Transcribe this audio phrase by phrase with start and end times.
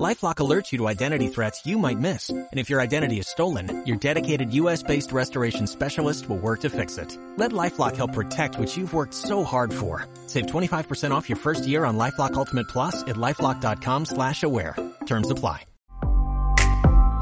[0.00, 2.30] LifeLock alerts you to identity threats you might miss.
[2.30, 6.96] And if your identity is stolen, your dedicated U.S.-based restoration specialist will work to fix
[6.96, 7.18] it.
[7.36, 10.06] Let LifeLock help protect what you've worked so hard for.
[10.28, 14.76] Save 25% off your first year on LifeLock Ultimate Plus at LifeLock.com slash aware.
[15.04, 15.66] Terms apply.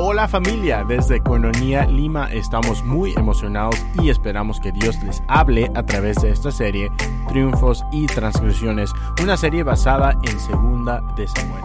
[0.03, 5.83] Hola familia, desde Coinonía Lima estamos muy emocionados y esperamos que Dios les hable a
[5.85, 6.89] través de esta serie
[7.29, 8.93] Triunfos y Transgresiones,
[9.23, 11.65] una serie basada en Segunda de Samuel.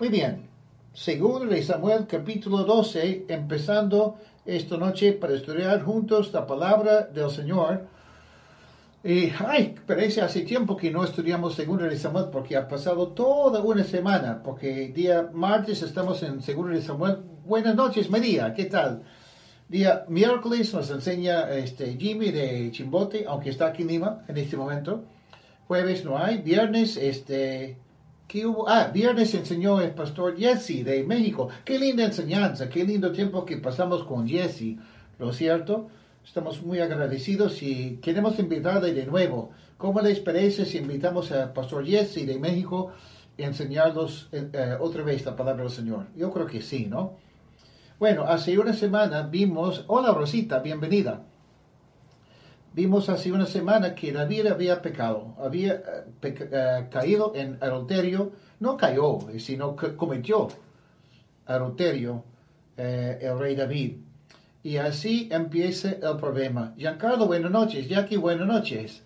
[0.00, 0.48] Muy bien,
[0.92, 7.86] Segunda de Samuel capítulo 12, empezando esta noche para estudiar juntos la palabra del Señor.
[9.04, 13.62] Y, ay, parece hace tiempo que no estudiamos Segunda de Samuel porque ha pasado toda
[13.62, 17.18] una semana, porque día martes estamos en Segunda de Samuel.
[17.46, 19.04] Buenas noches, María, ¿qué tal?
[19.68, 24.56] Día miércoles nos enseña este Jimmy de Chimbote, aunque está aquí en Lima en este
[24.56, 25.04] momento.
[25.68, 26.38] Jueves no hay.
[26.38, 27.78] Viernes, este,
[28.66, 31.50] Ah, viernes enseñó el pastor Jesse de México.
[31.64, 34.76] Qué linda enseñanza, qué lindo tiempo que pasamos con Jesse,
[35.20, 35.86] ¿lo cierto?
[36.24, 39.52] Estamos muy agradecidos y queremos invitarle de nuevo.
[39.76, 42.90] ¿Cómo les parece si invitamos al Pastor Jesse de México
[43.38, 46.06] a enseñarnos eh, eh, otra vez la palabra del Señor?
[46.16, 47.12] Yo creo que sí, ¿no?
[48.00, 51.22] Bueno, hace una semana vimos, hola Rosita, bienvenida.
[52.74, 58.76] Vimos hace una semana que David había pecado, había eh, eh, caído en adulterio, no
[58.76, 60.48] cayó, sino que cometió
[61.46, 62.24] adulterio
[62.76, 63.98] eh, el rey David.
[64.62, 66.74] Y así empieza el problema.
[66.76, 67.88] Giancarlo, buenas noches.
[67.88, 69.02] Jackie, buenas noches.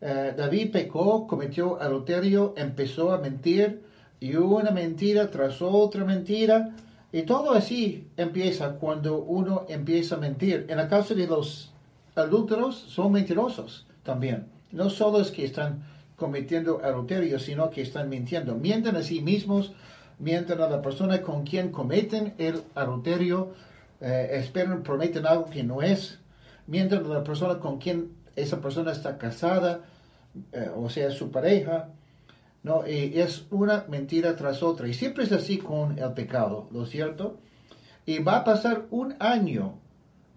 [0.00, 3.82] Eh, David pecó, cometió adulterio, empezó a mentir,
[4.20, 6.76] y una mentira tras otra mentira.
[7.10, 10.66] Y todo así empieza cuando uno empieza a mentir.
[10.68, 11.72] En el caso de los
[12.18, 14.46] adúlteros, son mentirosos también.
[14.72, 15.84] No solo es que están
[16.16, 18.56] cometiendo adulterio, sino que están mintiendo.
[18.56, 19.72] Mienten a sí mismos,
[20.18, 23.54] mienten a la persona con quien cometen el adulterio,
[24.00, 26.18] eh, esperan, prometen algo que no es,
[26.66, 29.80] mienten a la persona con quien esa persona está casada,
[30.52, 31.88] eh, o sea, su pareja,
[32.62, 32.86] ¿no?
[32.86, 34.88] Y es una mentira tras otra.
[34.88, 37.38] Y siempre es así con el pecado, ¿lo cierto?
[38.06, 39.78] Y va a pasar un año,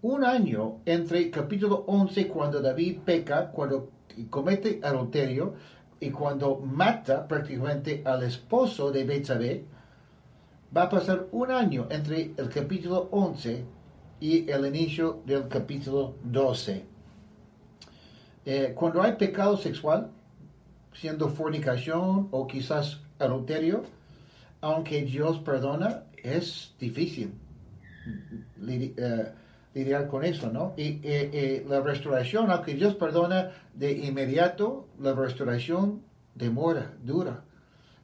[0.02, 3.90] un año entre capítulo 11, cuando David peca, cuando
[4.30, 5.54] comete adulterio,
[6.02, 9.64] y cuando mata prácticamente al esposo de Betsabé,
[10.76, 13.64] va a pasar un año entre el capítulo 11
[14.18, 16.84] y el inicio del capítulo 12.
[18.44, 20.10] Eh, cuando hay pecado sexual,
[20.92, 23.84] siendo fornicación o quizás adulterio,
[24.60, 27.32] aunque Dios perdona, es difícil
[28.66, 29.32] eh,
[29.74, 30.74] lidiar con eso, ¿no?
[30.76, 36.02] Y eh, eh, la restauración, aunque Dios perdona de inmediato, la restauración
[36.34, 37.44] demora, dura.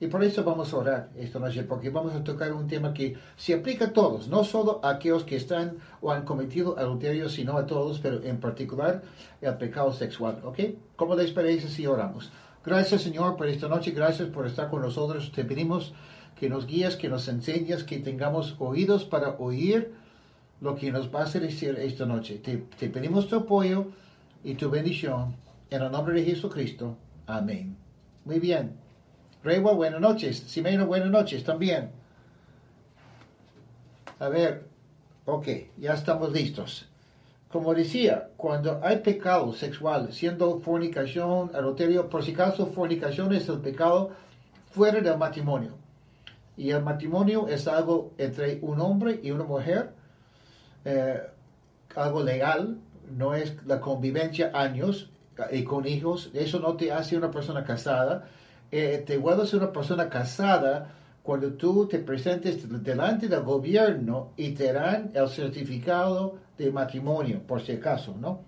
[0.00, 3.16] Y por eso vamos a orar esta noche, porque vamos a tocar un tema que
[3.36, 7.56] se aplica a todos, no solo a aquellos que están o han cometido adulterio, sino
[7.58, 9.02] a todos, pero en particular
[9.40, 10.58] el pecado sexual, ¿ok?
[10.94, 12.30] ¿Cómo les parece si oramos?
[12.64, 15.32] Gracias Señor por esta noche, gracias por estar con nosotros.
[15.32, 15.92] Te pedimos
[16.38, 19.92] que nos guíes, que nos enseñes, que tengamos oídos para oír
[20.60, 22.38] lo que nos vas a decir esta noche.
[22.38, 23.86] Te, te pedimos tu apoyo
[24.44, 25.36] y tu bendición
[25.70, 26.96] en el nombre de Jesucristo.
[27.26, 27.76] Amén.
[28.24, 28.76] Muy bien.
[29.44, 30.38] Rewa, buenas noches.
[30.38, 31.90] Simeno, buenas noches también.
[34.18, 34.66] A ver,
[35.26, 36.88] ok, ya estamos listos.
[37.50, 43.60] Como decía, cuando hay pecado sexual, siendo fornicación, adulterio, por si acaso, fornicación es el
[43.60, 44.10] pecado
[44.70, 45.70] fuera del matrimonio.
[46.56, 49.92] Y el matrimonio es algo entre un hombre y una mujer,
[50.88, 51.20] eh,
[51.96, 52.78] algo legal,
[53.10, 55.10] no es la convivencia años
[55.52, 58.26] y con hijos, eso no te hace una persona casada,
[58.70, 64.72] eh, te vuelves una persona casada cuando tú te presentes delante del gobierno y te
[64.72, 68.40] dan el certificado de matrimonio, por si acaso, ¿no?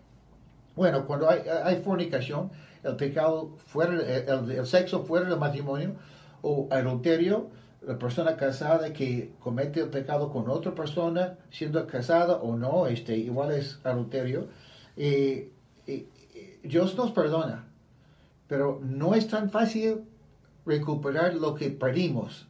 [0.74, 2.50] Bueno, cuando hay, hay fornicación,
[2.82, 5.96] el pecado fuera, el, el sexo fuera del matrimonio
[6.40, 7.50] o adulterio,
[7.82, 13.16] la persona casada que comete el pecado con otra persona, siendo casada o no, este,
[13.16, 14.48] igual es adulterio,
[16.62, 17.64] Dios nos perdona,
[18.46, 20.02] pero no es tan fácil
[20.66, 22.46] recuperar lo que perdimos.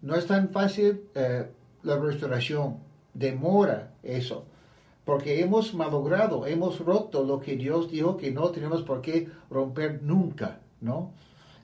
[0.00, 1.48] No es tan fácil eh,
[1.82, 2.78] la restauración,
[3.14, 4.46] demora eso,
[5.04, 10.02] porque hemos malogrado, hemos roto lo que Dios dijo que no tenemos por qué romper
[10.02, 11.12] nunca, ¿no?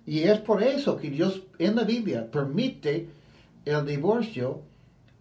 [0.09, 3.11] Y es por eso que Dios en la Biblia permite
[3.67, 4.63] el divorcio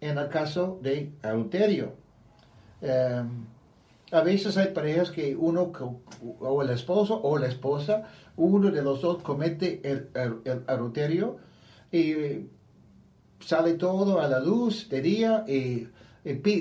[0.00, 1.92] en el caso de adulterio.
[2.80, 3.44] Em,
[4.10, 5.70] a veces hay parejas que uno,
[6.40, 8.04] o el esposo o la esposa,
[8.36, 10.08] uno de los dos comete el,
[10.66, 11.36] adulterio
[11.92, 12.46] y
[13.40, 15.86] sale todo a la luz de día y,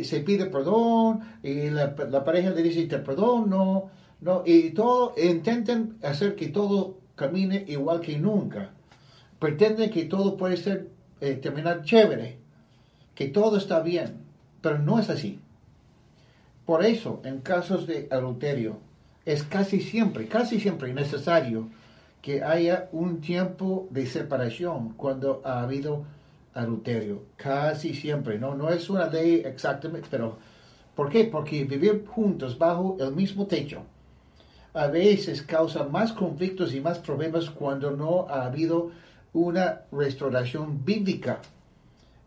[0.04, 1.96] se pide perdón y la,
[2.26, 3.90] pareja le dice te perdono,
[4.20, 8.70] no, y todo, intenten hacer que todo camine igual que nunca.
[9.40, 10.88] Pretenden que todo puede ser,
[11.20, 12.38] eh, terminar chévere,
[13.14, 14.20] que todo está bien,
[14.62, 15.40] pero no es así.
[16.66, 18.78] Por eso, en casos de adulterio,
[19.26, 21.68] es casi siempre, casi siempre necesario
[22.22, 26.06] que haya un tiempo de separación cuando ha habido
[26.54, 27.24] adulterio.
[27.36, 28.56] Casi siempre, ¿no?
[28.56, 30.38] No es una ley exactamente, pero
[30.96, 31.24] ¿por qué?
[31.24, 33.84] Porque vivir juntos bajo el mismo techo
[34.78, 38.92] a veces causa más conflictos y más problemas cuando no ha habido
[39.34, 41.40] una restauración bíblica.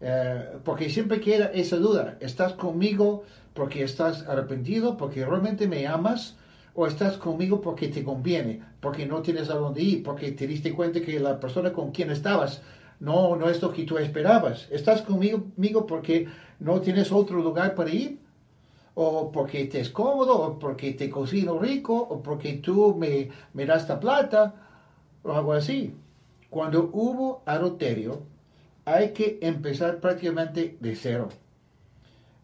[0.00, 3.23] Eh, porque siempre queda esa duda, ¿estás conmigo
[3.55, 6.37] porque estás arrepentido, porque realmente me amas?
[6.75, 10.73] ¿O estás conmigo porque te conviene, porque no tienes a dónde ir, porque te diste
[10.73, 12.62] cuenta que la persona con quien estabas
[12.99, 14.67] no, no es lo que tú esperabas?
[14.70, 16.26] ¿Estás conmigo, conmigo porque
[16.58, 18.19] no tienes otro lugar para ir?
[19.02, 23.64] O porque te es cómodo, o porque te cocino rico, o porque tú me, me
[23.64, 24.55] das la plata,
[25.23, 25.94] o algo así.
[26.50, 28.23] Cuando hubo adulterio,
[28.85, 31.29] hay que empezar prácticamente de cero.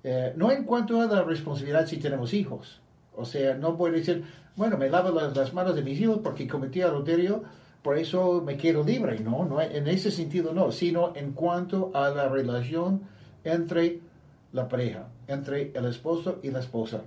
[0.03, 2.81] Eh, no en cuanto a la responsabilidad si tenemos hijos.
[3.15, 4.25] O sea, no puede decir,
[4.57, 7.43] bueno, me lavo las, manos de mis hijos porque cometí adulterio,
[7.83, 9.21] por eso me quiero libre.
[9.21, 13.03] No, no, en ese sentido no, sino en cuanto a la relación
[13.45, 14.01] entre
[14.53, 17.03] la pareja, entre el esposo y la esposa.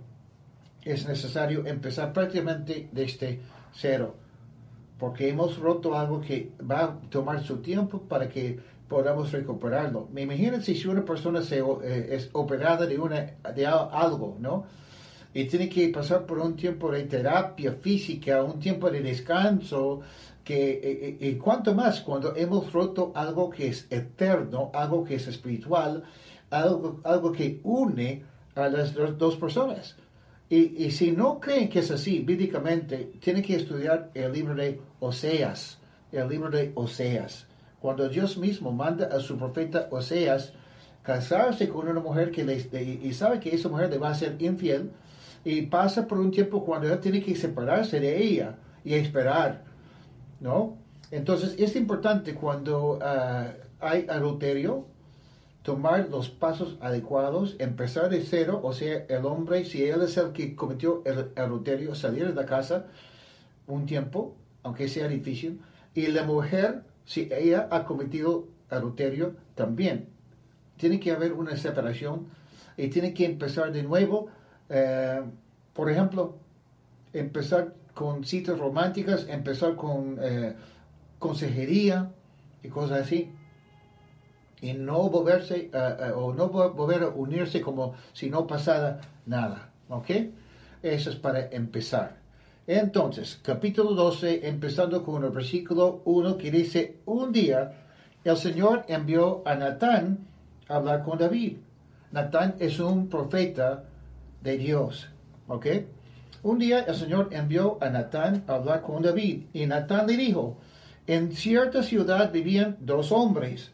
[0.84, 3.40] Es necesario empezar prácticamente desde
[3.74, 4.16] cero,
[4.98, 10.10] porque hemos roto algo que va a tomar su tiempo para que podamos recuperarlo.
[10.12, 14.66] Me imagino si una persona se, eh, es operada de, una, de algo, ¿no?
[15.32, 20.02] Y tiene que pasar por un tiempo de terapia física, un tiempo de descanso,
[20.44, 25.16] que, eh, eh, y cuanto más cuando hemos roto algo que es eterno, algo que
[25.16, 26.04] es espiritual,
[26.50, 28.24] algo, algo que une
[28.56, 29.96] a las dos, personas.
[30.50, 34.82] Y, y, si no creen que es así, bíblicamente, tienen que estudiar el libro de
[35.00, 35.78] Oseas,
[36.12, 37.46] el libro de Oseas.
[37.80, 40.54] Cuando Dios mismo manda a su profeta Oseas
[41.04, 42.42] casarse con una mujer que
[43.02, 44.92] y sabe que esa mujer le va a ser infiel,
[45.44, 49.64] y pasa por un tiempo cuando él tiene que separarse de ella y esperar,
[50.40, 50.78] ¿no?
[51.12, 53.48] Entonces es importante cuando ah,
[53.80, 54.86] hay adulterio,
[55.64, 60.32] tomar los pasos adecuados, empezar de cero, o sea, el hombre, si él es el
[60.32, 62.88] que cometió el adulterio, salir de la casa
[63.68, 65.62] un tiempo, aunque sea difícil,
[65.94, 70.08] y la mujer, si ella ha cometido adulterio, también.
[70.78, 72.28] Tiene que haber una separación
[72.78, 74.28] y tiene que empezar de nuevo,
[74.70, 75.22] eh,
[75.74, 76.38] por ejemplo,
[77.12, 80.56] empezar con citas románticas, empezar con eh,
[81.20, 82.12] consejería
[82.64, 83.30] y cosas así
[84.62, 85.72] y no volverse
[86.16, 89.70] o no volver a unirse como si no pasara nada.
[89.90, 90.10] ¿Ok?
[90.82, 92.18] Eso es para empezar.
[92.68, 97.74] Entonces, capítulo 12, empezando con el versículo 1 que dice, un día
[98.24, 100.28] el Señor envió a Natán
[100.68, 101.58] a hablar con David.
[102.12, 103.86] Natán es un profeta
[104.42, 105.10] de Dios.
[105.48, 105.66] ¿Ok?
[106.44, 110.58] Un día el Señor envió a Natán a hablar con David y Natán le dijo,
[111.08, 113.72] en cierta ciudad vivían dos hombres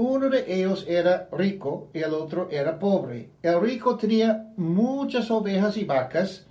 [0.00, 3.28] uno de ellos era rico y el otro era pobre.
[3.42, 6.46] El rico tenía muchas ovejas y vacas,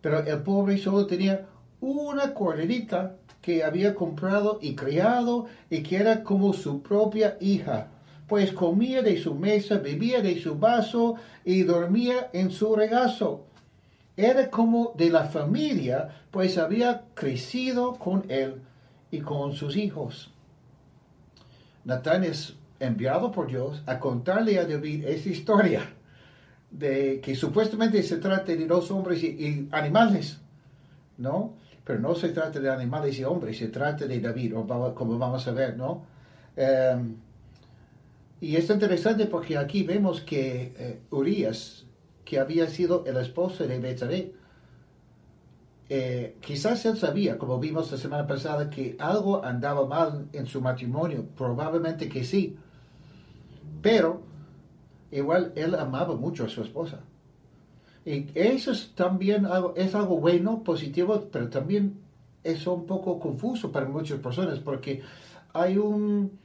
[0.00, 1.46] pero el pobre solo tenía
[1.80, 7.86] una corderita que había comprado y criado y que era como su propia hija,
[8.26, 13.44] pues comía de su mesa, bebía de su vaso y dormía en su regazo.
[14.16, 18.60] Era como de la familia, pues había crecido con él
[19.12, 20.32] y con sus hijos.
[21.84, 25.82] Natán es enviado por Dios a contarle a David esa historia
[26.70, 30.38] de que supuestamente se trata de dos hombres y, animales,
[31.16, 31.54] ¿no?
[31.84, 34.52] Pero no se trata de animales y hombres, se trata de David,
[34.94, 36.04] como vamos a ver, ¿no?
[36.56, 37.16] Em,
[38.40, 41.86] y es interesante porque aquí vemos que eh, Urias,
[42.24, 44.32] que había sido el esposo de Betsabé,
[45.88, 50.60] eh, quizás él sabía, como vimos la semana pasada, que algo andaba mal en su
[50.60, 52.56] matrimonio, probablemente que sí,
[53.80, 54.22] pero
[55.10, 57.00] igual él amaba mucho a su esposa.
[58.04, 62.00] Y eso es también algo, es algo bueno, positivo, pero también
[62.44, 65.02] es un poco confuso para muchas personas porque
[65.52, 66.38] hay un,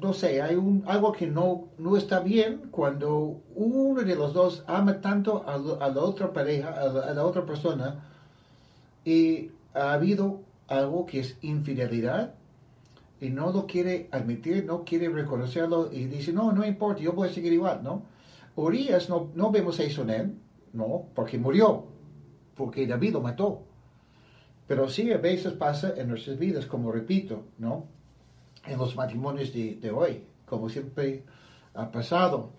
[0.00, 4.64] no sé, hay un, algo que no, no está bien cuando uno de los dos
[4.66, 8.04] ama tanto a, la otra pareja, a la, otra persona,
[9.08, 12.34] y ha habido algo que es infidelidad
[13.22, 17.28] y no lo quiere admitir, no quiere reconocerlo y dice, no, no importa, yo voy
[17.28, 18.02] a seguir igual, ¿no?
[18.54, 20.34] Urias no, no vemos eso en él,
[20.74, 21.06] ¿no?
[21.14, 21.86] Porque murió,
[22.54, 23.62] porque David lo mató.
[24.66, 27.86] Pero sí, a veces pasa en nuestras vidas, como repito, ¿no?
[28.66, 31.24] En los matrimonios de, hoy, como siempre
[31.72, 32.50] ha pasado.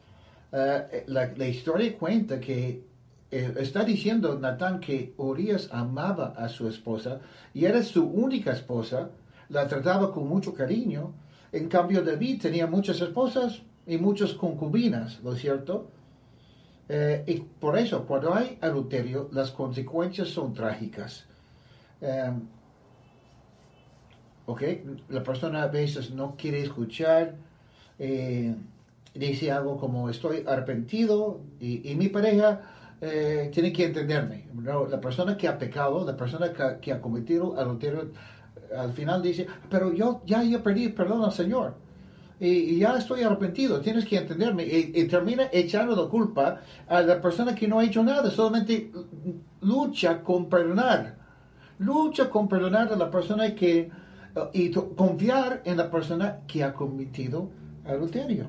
[0.52, 2.89] Eh, la, historia cuenta que
[3.32, 7.22] eh, está diciendo Natán que Urias amaba a su esposa
[7.54, 9.10] y era su única esposa,
[9.50, 11.14] la trataba con mucho cariño.
[11.52, 15.90] En cambio, David tenía muchas esposas y muchas concubinas, ¿no es cierto?
[16.88, 21.26] Eh, y por eso, cuando hay adulterio, las consecuencias son trágicas.
[22.02, 22.42] Em,
[24.48, 24.64] ok,
[25.10, 27.36] la persona a veces no quiere escuchar,
[28.00, 28.56] eh,
[29.14, 32.62] dice algo como estoy arrepentido y, mi pareja
[33.02, 34.48] eh, tiene que entenderme.
[34.90, 36.52] La persona que ha pecado, la persona
[36.82, 38.12] que, ha cometido adulterio,
[38.78, 41.76] al final dice, pero yo ya, ya perdí perdón al Señor.
[42.40, 44.64] Y, ya estoy arrepentido, tienes que entenderme.
[44.66, 48.92] Y, termina echando la culpa a la persona que no ha hecho nada, solamente
[49.62, 51.20] lucha con perdonar
[51.80, 53.90] lucha con perdonar a la persona que
[54.54, 57.50] y confiar en la persona que ha cometido
[57.86, 58.46] adulterio.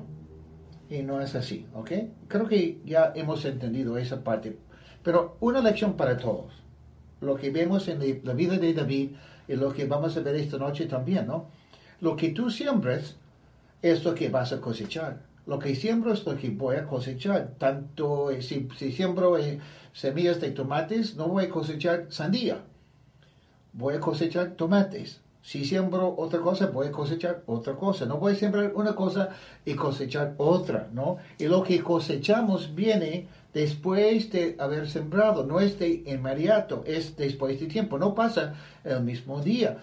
[0.91, 1.91] Y no es así, ¿ok?
[2.27, 4.57] Creo que ya hemos entendido esa parte.
[5.01, 6.51] Pero una lección para todos.
[7.21, 9.11] Lo que vemos en la vida de David
[9.47, 11.47] y lo que vamos a ver esta noche también, ¿no?
[12.01, 13.15] Lo que tú siembres
[13.81, 15.23] es lo que vas a cosechar.
[15.47, 17.53] Lo que siembro es lo que voy a cosechar.
[17.57, 19.59] Tanto eh, si, si siembro eh,
[19.93, 22.61] semillas de tomates, no voy a cosechar sandía
[23.73, 25.21] voy a cosechar tomates.
[25.43, 28.05] Si siembro otra cosa, voy a cosechar otra cosa.
[28.05, 29.29] No voy a sembrar una cosa
[29.65, 31.17] y cosechar otra, ¿no?
[31.39, 37.59] Y lo que cosechamos viene después de haber sembrado, no es de inmediato, es después
[37.59, 39.79] de tiempo, no pasa el mismo día.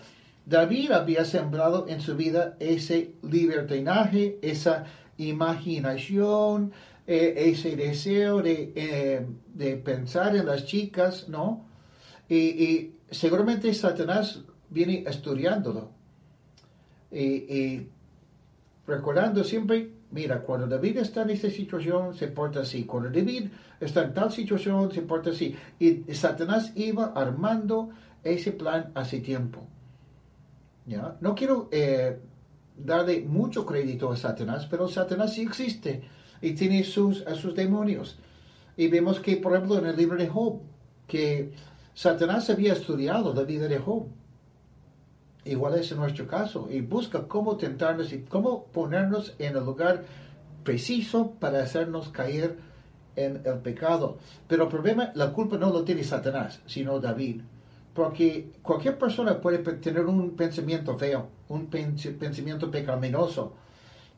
[0.47, 4.85] David había sembrado en su vida ese libertinaje, esa
[5.19, 6.73] imaginación,
[7.07, 11.67] eh, ese deseo de, eh, de, pensar en las chicas, ¿no?
[12.31, 15.91] y seguramente Satanás viene estudiándolo
[17.11, 17.87] y,
[18.87, 23.49] recordando siempre, mira, cuando David está en esta situación se porta así, cuando David
[23.81, 25.57] está en tal situación se porta así.
[25.79, 27.91] Y Satanás iba armando
[28.25, 29.67] ese plan hace tiempo.
[30.87, 31.17] ¿Ya?
[31.21, 32.19] No quiero eh,
[32.77, 36.03] darle mucho crédito a Satanás, pero Satanás sí existe
[36.41, 38.19] y tiene sus, sus demonios.
[38.77, 40.61] Y vemos que, por ejemplo, en el libro de Job,
[41.07, 41.53] que
[41.95, 44.07] Satanás había estudiado la vida de Job.
[45.49, 46.69] Igual es en nuestro caso.
[46.71, 50.05] Y busca cómo tentarnos y cómo ponernos en el lugar
[50.63, 52.59] preciso para hacernos caer
[53.17, 54.19] en el pecado.
[54.47, 57.41] Pero el problema, la culpa no lo tiene Satanás, sino David.
[57.95, 63.55] Porque cualquier persona puede tener un pensamiento feo, un pensamiento pecaminoso.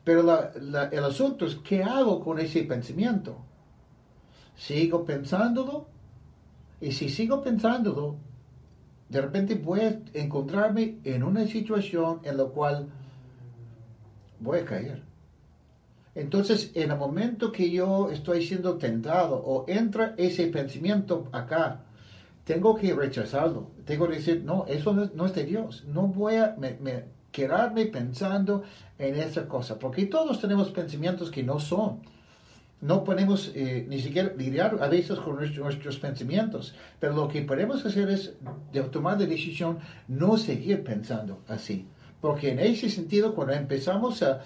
[0.03, 0.21] Pero
[0.53, 3.37] el asunto es, ¿qué hago con ese pensamiento?
[4.55, 5.87] ¿Sigo pensándolo
[6.81, 8.17] y si sigo pensándolo,
[9.11, 12.87] de repente voy a encontrarme en una situación en la cual
[14.39, 15.03] voy a caer.
[16.15, 21.81] Entonces, en el momento que yo estoy siendo tentado o entra ese pensamiento acá,
[22.45, 23.71] tengo que rechazarlo.
[23.83, 25.83] Tengo que decir, no, eso no es, de Dios.
[25.87, 26.55] No voy a
[27.33, 28.63] quedarme pensando
[28.97, 31.99] en esa cosa, porque todos tenemos pensamientos que no son
[32.81, 37.85] no podemos eh, ni siquiera lidiar a veces con nuestros, pensamientos, pero lo que podemos
[37.85, 38.33] hacer es
[38.91, 41.87] tomar la decisión no seguir pensando así,
[42.19, 44.41] porque en ese sentido cuando empezamos a,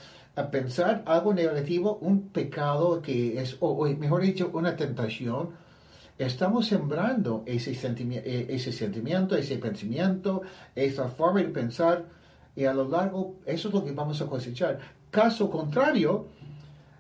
[0.51, 5.51] pensar algo negativo, un pecado que es, o, mejor dicho, una tentación,
[6.17, 10.41] estamos sembrando ese, eh, ese sentimiento, ese pensamiento,
[10.75, 12.03] esa forma de pensar,
[12.53, 14.77] y a lo largo eso es lo que vamos a cosechar.
[15.09, 16.27] Caso contrario,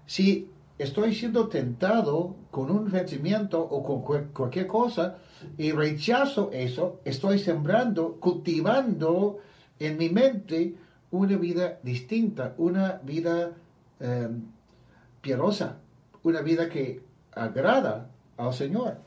[0.05, 5.17] si estoy siendo tentado con un vencimiento o con cualquier cosa
[5.57, 9.39] y rechazo eso, estoy sembrando, cultivando
[9.79, 10.75] en mi mente
[11.11, 13.51] una vida distinta, una vida
[13.99, 14.29] eh,
[15.21, 15.77] piadosa,
[16.23, 17.01] una vida que
[17.33, 18.97] agrada al Señor.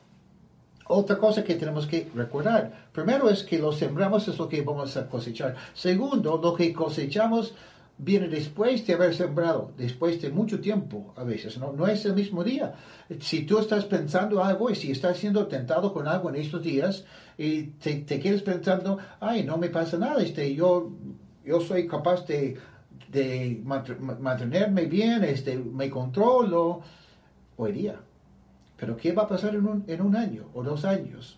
[0.91, 4.97] Otra cosa que tenemos que recordar, primero es que lo sembramos es lo que vamos
[4.97, 5.55] a cosechar.
[5.75, 7.53] Segundo, lo que cosechamos
[7.99, 12.15] viene después de haber sembrado, después de mucho tiempo a veces, no, no es el
[12.15, 12.73] mismo día.
[13.19, 17.05] Si tú estás pensando algo y si estás siendo tentado con algo en estos días
[17.37, 20.91] y te, te quedes pensando, ay, no me pasa nada, este, yo,
[21.45, 22.57] yo soy capaz de,
[23.11, 26.81] de mantenerme bien, este, me controlo,
[27.57, 27.99] hoy día.
[28.77, 31.37] Pero ¿qué va a pasar en un, en un año o dos años?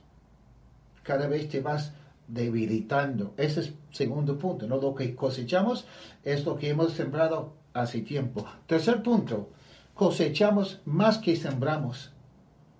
[1.01, 1.91] Cada vez te vas
[2.31, 3.33] debilitando.
[3.37, 4.77] Ese es el segundo punto, ¿no?
[4.77, 5.85] Lo que cosechamos
[6.23, 8.45] es lo que hemos sembrado hace tiempo.
[8.67, 9.49] Tercer punto,
[9.93, 12.11] cosechamos más que sembramos.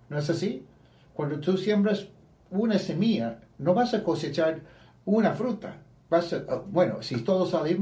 [0.09, 0.65] ¿No es así?
[1.13, 2.07] Cuando tú siembras
[2.49, 4.61] una semilla, no vas a cosechar
[5.05, 5.77] una fruta.
[6.09, 7.77] Vas ah, bueno, si todo sale,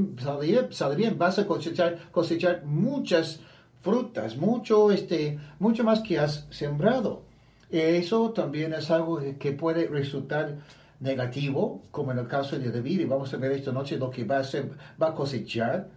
[0.72, 3.42] sale, bien, vas a cosechar, cosechar muchas
[3.82, 7.24] frutas, mucho, este, mucho más que has sembrado.
[7.72, 10.58] Eso también es algo que puede resultar
[11.00, 14.24] negativo, como en el caso de David, y vamos a ver esta noche lo que
[14.24, 15.88] va a, hacer, va a cosechar,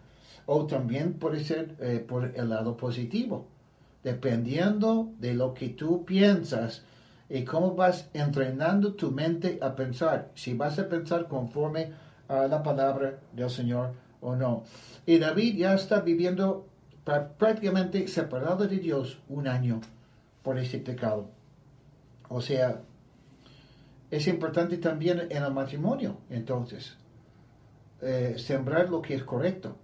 [0.46, 3.46] o también puede ser eh, por el lado positivo,
[4.02, 6.82] dependiendo de lo que tú piensas
[7.28, 11.92] y cómo vas entrenando tu mente a pensar, si vas a pensar conforme
[12.28, 14.64] a la palabra del Señor o no.
[15.06, 16.66] Y David ya está viviendo
[17.38, 19.80] prácticamente separado de Dios un año
[20.42, 21.28] por ese pecado.
[22.28, 22.82] O sea,
[24.12, 26.98] es importante también en el matrimonio, entonces,
[28.02, 29.78] eh, sembrar lo que es correcto.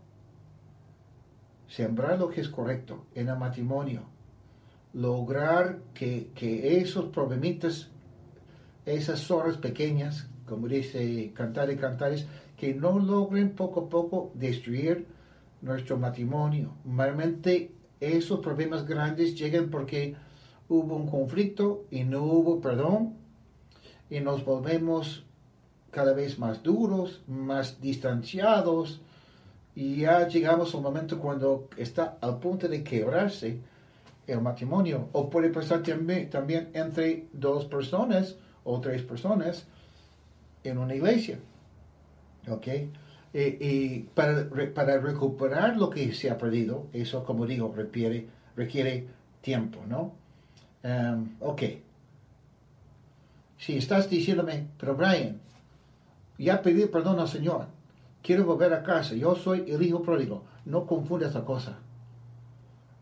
[1.66, 4.02] Sembrar lo que es correcto en el matrimonio.
[4.92, 6.30] Lograr que,
[6.78, 7.88] esos problemitas,
[8.84, 12.26] esas zorras pequeñas, como dice Cantar y Cantares,
[12.58, 15.06] que no logren poco a poco destruir
[15.62, 16.74] nuestro matrimonio.
[16.84, 20.16] Normalmente esos problemas grandes llegan porque
[20.68, 23.17] hubo un conflicto y no hubo perdón
[24.10, 25.24] y nos volvemos
[25.90, 29.00] cada vez más duros, más distanciados
[29.74, 33.58] y ya llegamos a un momento cuando está al punto de quebrarse
[34.26, 39.66] el matrimonio o puede pasar también, también entre dos personas o tres personas
[40.64, 41.38] en una iglesia.
[42.48, 42.66] ¿Ok?
[43.34, 49.06] y para, para, recuperar lo que se ha perdido, eso como digo, requiere, requiere
[49.42, 50.14] tiempo, ¿no?
[50.82, 51.62] Um, ok.
[53.58, 55.40] Si estás diciéndome, pero Brian,
[56.38, 57.66] ya pedí perdón al Señor,
[58.22, 61.78] quiero volver a casa, yo soy el hijo pródigo, no confundas la cosa.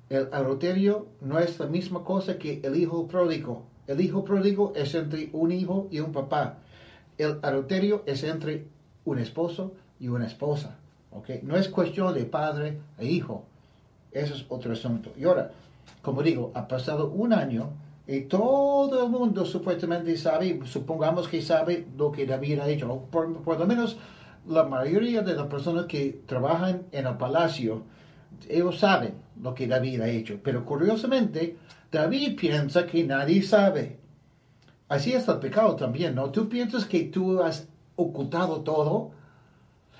[0.09, 3.65] El adulterio no es la misma cosa que el hijo pródigo.
[3.87, 6.59] El hijo pródigo es entre un hijo y un papá.
[7.19, 8.67] El adulterio es entre
[9.05, 10.77] un esposo y una esposa.
[11.11, 11.41] ¿okay?
[11.43, 13.45] No es cuestión de padre e hijo.
[14.13, 15.13] Eso es otro asunto.
[15.19, 15.51] Y ahora,
[16.03, 17.71] como digo, ha pasado un año
[18.09, 23.43] y todo el mundo supuestamente sabe, supongamos que sabe lo que David ha hecho, por,
[23.43, 23.97] por lo menos
[24.49, 27.83] la mayoría de las personas que trabajan en el palacio,
[28.49, 30.39] ellos saben lo que David ha hecho.
[30.43, 31.57] Pero curiosamente,
[31.91, 33.99] David piensa que nadie sabe.
[34.89, 36.31] Así es el pecado también, ¿no?
[36.31, 39.11] Tú piensas que tú has ocultado todo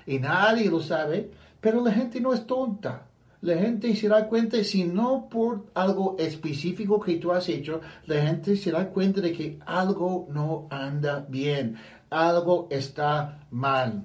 [0.05, 3.03] y nadie lo sabe, pero la gente no es tonta.
[3.41, 8.21] La gente se da cuenta, si no por algo específico que tú has hecho, la
[8.21, 11.77] gente se da cuenta de que algo no anda bien,
[12.09, 14.03] algo está mal.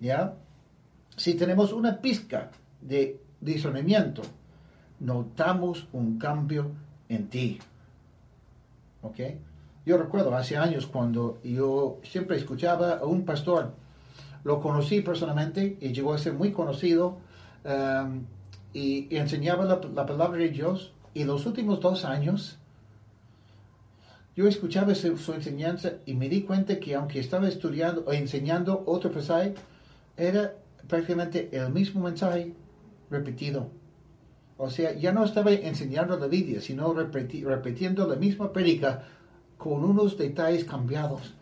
[0.00, 0.34] ¿Ya?
[1.16, 4.22] Si tenemos una pizca de discernimiento,
[5.00, 6.70] notamos un cambio
[7.08, 7.58] en ti.
[9.02, 9.18] ¿Ok?
[9.84, 13.74] Yo recuerdo hace años cuando yo siempre escuchaba a un pastor
[14.44, 17.18] lo conocí personalmente y llegó a ser muy conocido
[17.64, 18.24] um,
[18.72, 20.92] y, enseñaba la, palabra de Dios.
[21.12, 22.58] Y los últimos dos años
[24.36, 29.10] yo escuchaba su, enseñanza y me di cuenta que aunque estaba estudiando o enseñando otro
[29.10, 29.54] pasaje,
[30.16, 30.54] era
[30.86, 32.54] prácticamente el mismo mensaje
[33.10, 33.70] repetido.
[34.56, 39.04] O sea, ya no estaba enseñando la Biblia, sino repitiendo la misma perica
[39.56, 41.34] con unos detalles cambiados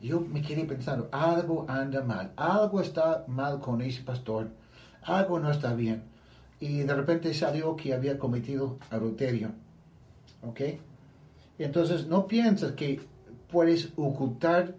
[0.00, 4.48] yo me quedé pensando, algo anda mal, algo está mal con ese pastor,
[5.02, 6.02] algo no está bien.
[6.60, 9.52] Y de repente salió que había cometido adulterio.
[10.42, 10.60] ¿Ok?
[11.58, 13.00] entonces no piensas que
[13.50, 14.74] puedes ocultar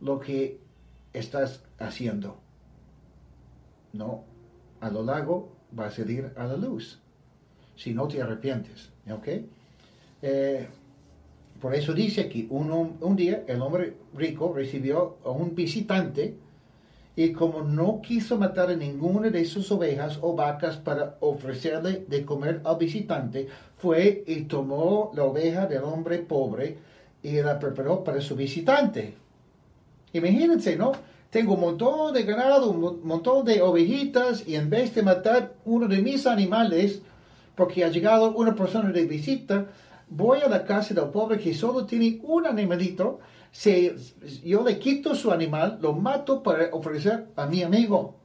[0.00, 0.58] lo que
[1.14, 2.36] estás haciendo.
[3.94, 4.24] No,
[4.80, 6.98] a lo largo va a salir a la luz,
[7.76, 8.90] si no te arrepientes.
[9.10, 9.28] ¿Ok?
[10.20, 10.68] Eh,
[11.60, 16.36] por eso dice que un, día el hombre rico recibió a un visitante
[17.18, 22.24] y como no quiso matar a ninguna de sus ovejas o vacas para ofrecerle de
[22.24, 26.78] comer al visitante, fue y tomó la oveja del hombre pobre
[27.20, 29.14] y la preparó para su visitante.
[30.12, 30.92] Imagínense, ¿no?
[31.28, 35.88] tengo un montón de ganado, un montón de ovejitas y en vez de matar uno
[35.88, 37.02] de mis animales,
[37.56, 39.66] porque ha llegado una persona de visita,
[40.08, 43.18] voy a la casa del pobre que solo tiene un animalito,
[43.50, 43.94] se,
[44.44, 48.16] yo le quito su animal, lo mato para ofrecer a mi amigo.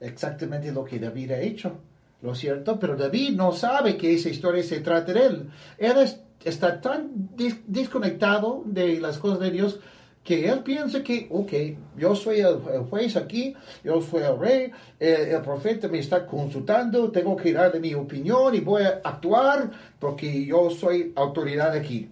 [0.00, 1.78] Exactamente lo que David ha hecho,
[2.22, 2.78] ¿lo cierto?
[2.78, 5.50] Pero David no sabe que esa historia se trata de él.
[5.78, 5.96] Él
[6.44, 7.30] está tan
[7.66, 9.80] desconectado de las cosas de Dios
[10.24, 11.52] que él piensa que, ok,
[11.98, 12.56] yo soy el,
[12.88, 13.54] juez aquí,
[13.84, 18.60] yo soy el rey, el, profeta me está consultando, tengo que darle mi opinión y
[18.60, 22.08] voy a actuar porque yo soy autoridad aquí.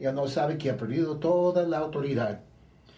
[0.00, 2.40] Y él no sabe que ha perdido toda la autoridad.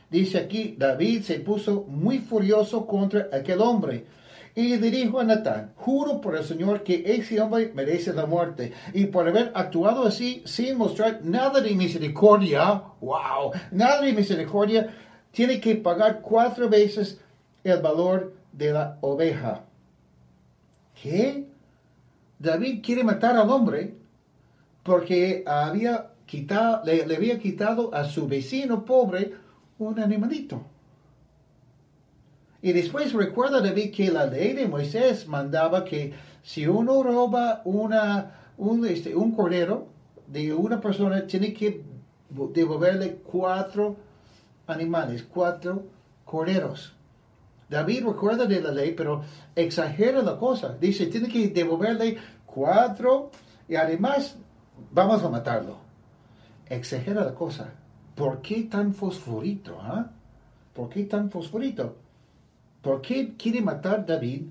[0.09, 4.07] Dice aquí, David se puso muy furioso contra aquel hombre
[4.55, 8.73] y dijo a Natán, juro por el Señor que ese hombre merece la muerte.
[8.93, 14.95] Y por haber actuado así sin mostrar nada de misericordia, wow, nada de misericordia,
[15.31, 17.19] tiene que pagar cuatro veces
[17.65, 19.65] el valor de la oveja.
[21.01, 21.49] ¿Qué?
[22.38, 23.95] David quiere matar al hombre
[24.83, 26.12] porque había
[26.85, 29.35] le había quitado a su vecino pobre
[29.79, 30.62] un animalito.
[32.62, 38.53] Y después recuerda David que la ley de Moisés mandaba que si uno roba una,
[38.57, 39.88] un, este, un cordero
[40.29, 41.83] de una persona, tiene que
[42.31, 43.97] devolverle cuatro
[44.66, 45.85] animales, cuatro
[46.25, 46.95] corderos.
[47.68, 49.23] David recuerda de la ley, pero
[49.57, 50.77] exagera la cosa.
[50.81, 52.16] Dice, tiene que devolverle
[52.47, 53.31] cuatro
[53.68, 54.37] y además
[54.92, 55.82] vamos a matarlo.
[56.72, 57.74] Exagera la cosa.
[58.14, 59.78] ¿Por qué tan fosforito?
[59.78, 60.11] Ah?
[60.72, 61.96] ¿Por qué tan fosforito?
[62.80, 64.44] ¿Por qué quiere matar David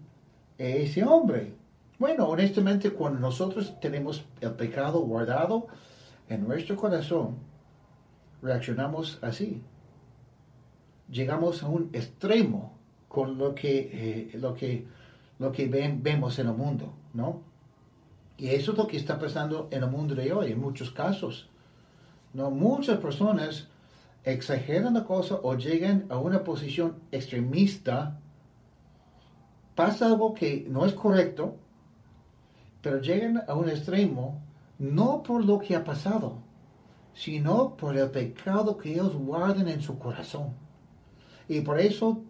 [0.60, 1.56] a ese hombre?
[1.98, 5.66] Bueno, honestamente, cuando nosotros tenemos el pecado guardado
[6.30, 7.38] en nuestro corazón,
[8.44, 9.64] reaccionamos así.
[11.10, 14.86] Llegamos a un extremo con lo que, eh, lo que,
[15.40, 17.42] lo que vemos en el mundo, ¿no?
[18.38, 21.51] Y eso es lo que está pasando en el mundo de hoy, en muchos casos.
[22.34, 22.52] ¿No?
[22.52, 23.68] Muchas personas
[24.24, 28.20] exageran la cosa o llegan a una posición extremista
[29.76, 31.56] pasa algo que no es correcto,
[32.82, 34.42] pero llegan a un extremo
[34.78, 36.40] no por lo que ha pasado,
[37.14, 40.54] sino por el pecado que ellos guardan en su corazón.
[41.48, 42.24] Y por eso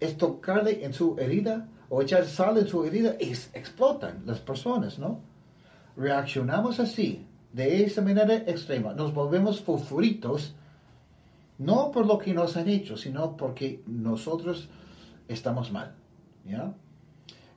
[0.00, 4.98] es tocarle en su herida o echar sal en su herida y explotan las personas,
[4.98, 5.20] ¿no?
[5.96, 8.94] Reaccionamos así, de esa manera extrema.
[8.94, 10.54] Nos volvemos fosforitos,
[11.58, 14.68] no por lo que nos han hecho, sino porque nosotros
[15.28, 15.94] estamos mal.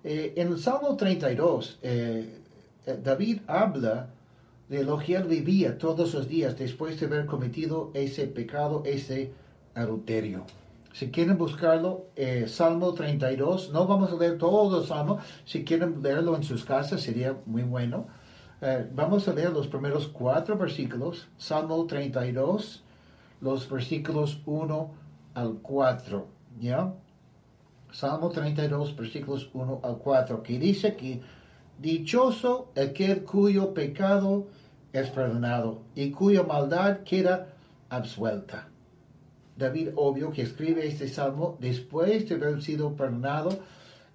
[0.04, 2.42] Eh, en el Salmo 32, eh,
[2.86, 4.10] eh, David habla
[4.70, 9.32] de lo que él vivía todos los días después de haber cometido ese pecado, ese
[9.74, 10.46] adulterio.
[10.94, 12.08] Si quieren buscarlo,
[12.48, 17.02] Salmo 32, no vamos a leer todo el Salmo, si quieren leerlo en sus casas
[17.02, 18.08] sería muy bueno.
[18.94, 22.84] Vamos a leer los primeros cuatro versículos, Salmo 32,
[23.42, 24.92] los versículos 1
[25.36, 26.28] al 4,
[26.60, 26.94] ¿ya?
[27.92, 31.22] Salmo 32, versículos 1 al 4, que dice que
[31.80, 34.48] dichoso aquel cuyo pecado
[34.92, 37.54] es perdonado y cuya maldad queda
[37.90, 38.70] absuelta.
[39.56, 43.50] David, obvio, que escribe este salmo después de haber sido perdonado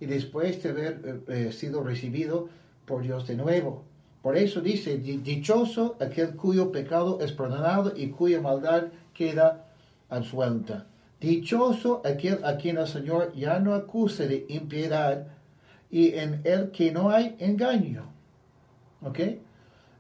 [0.00, 2.48] y después de haber eh, eh, sido recibido
[2.86, 3.84] por Dios de nuevo.
[4.22, 9.66] Por eso dice, dichoso aquel cuyo pecado es perdonado y cuya maldad queda
[10.08, 10.86] absuelta.
[11.20, 15.26] Dichoso aquel a quien el Señor ya no acuse de impiedad
[15.90, 18.04] y en el que no hay engaño.
[19.02, 19.18] ¿Ok?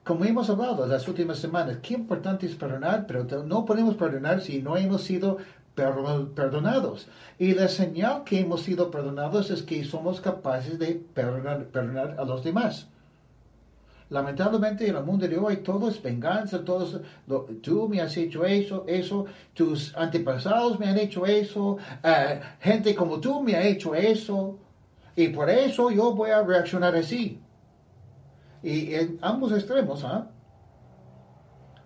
[0.04, 4.62] Como hemos hablado las últimas semanas, qué importante es perdonar, pero no podemos perdonar si
[4.62, 5.38] no hemos sido
[5.74, 7.08] perdonados.
[7.38, 12.42] Y la señal que hemos sido perdonados es que somos capaces de perdonar a los
[12.44, 12.88] demás.
[14.12, 18.44] Lamentablemente en el mundo de hoy todo es venganza, todo es, tú me has hecho
[18.44, 23.94] eso, eso, tus antepasados me han hecho eso, eh, gente como tú me ha hecho
[23.94, 24.58] eso,
[25.16, 27.40] y por eso yo voy a reaccionar así.
[28.62, 30.30] Y en ambos extremos, ¿ah?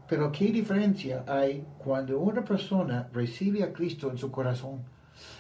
[0.09, 4.83] Pero ¿qué diferencia hay cuando una persona recibe a Cristo en su corazón?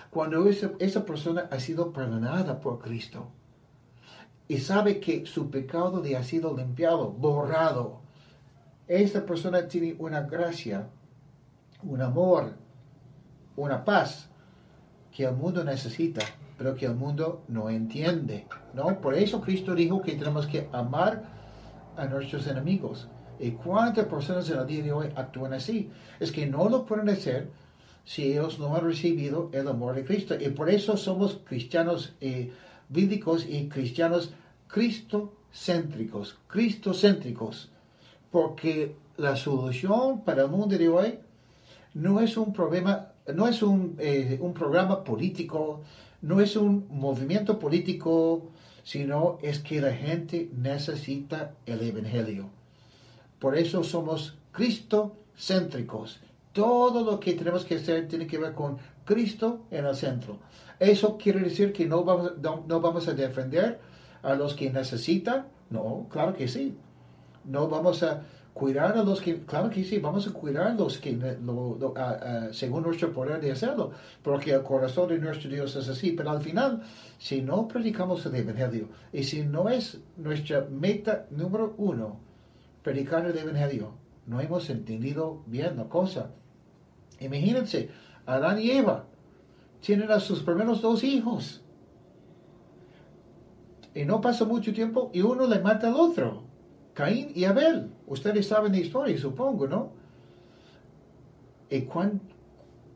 [0.09, 3.33] Cuando esa, esa persona ha sido perdonada por Cristo
[4.49, 8.01] y sabe que su pecado le ha sido limpiado, borrado.
[8.87, 10.89] Esta persona tiene una gracia,
[11.83, 12.53] un amor,
[13.57, 14.29] una paz
[15.15, 16.25] que el mundo necesita,
[16.57, 18.47] pero que el mundo no entiende.
[18.75, 19.01] ¿no?
[19.01, 21.25] Por eso Cristo dijo que tenemos que amar
[21.97, 23.09] a nuestros enemigos.
[23.39, 25.91] ¿Y cuántas personas en el día de hoy actúan así?
[26.21, 27.51] Es que no lo pueden hacer
[28.05, 30.35] si ellos no han recibido el amor de Cristo.
[30.39, 32.53] Y por eso somos cristianos eh,
[32.88, 34.33] bíblicos y cristianos
[34.68, 37.70] cristocéntricos, cristocéntricos,
[38.31, 41.18] porque la solución para el mundo de hoy
[41.94, 45.83] no es un problema, no es un, eh, un programa político,
[46.22, 48.51] no es un movimiento político,
[48.83, 52.51] sino es que la gente necesita el Evangelio.
[53.38, 56.20] Por eso somos cristocéntricos.
[56.53, 60.38] Todo lo que tenemos que hacer tiene que ver con Cristo en el centro.
[60.79, 63.79] ¿Eso quiere decir que no vamos, no vamos a defender
[64.23, 65.47] a los que necesitan?
[65.71, 66.77] No, claro que sí.
[67.45, 68.23] No vamos a
[68.57, 71.19] cuidar a los que, claro que sí, vamos a cuidar a los que,
[72.53, 73.91] según nuestro poder de hacerlo,
[74.23, 76.83] porque el corazón de nuestro Dios es así, pero al final,
[77.19, 82.19] si no predicamos el Evangelio, y si no es nuestra meta número uno,
[82.83, 83.93] predicar el Evangelio,
[84.27, 86.31] no hemos entendido bien la cosa.
[87.21, 87.91] Imagínense,
[88.25, 89.05] Adán y Eva
[89.81, 91.62] tienen a sus primeros dos hijos.
[93.95, 96.43] Y no pasa mucho tiempo y uno le mata al otro.
[96.93, 97.91] Caín y Abel.
[98.07, 99.93] Ustedes saben la historia, supongo, ¿no?
[101.69, 101.83] ¿Y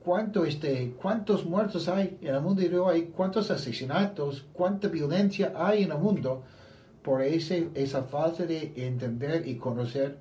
[0.05, 3.13] cuánto, este, cuántos muertos hay en el mundo de hoy?
[3.17, 4.47] ¿Cuántos asesinatos?
[4.53, 6.43] ¿Cuánta violencia hay en el mundo
[7.03, 10.19] por ese, esa falta de entender y conocer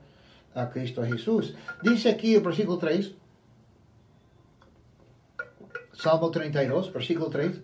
[0.56, 1.56] a Cristo Jesús?
[1.84, 3.15] Dice aquí el versículo 3,
[6.00, 7.60] Salmo 32, versículo 3,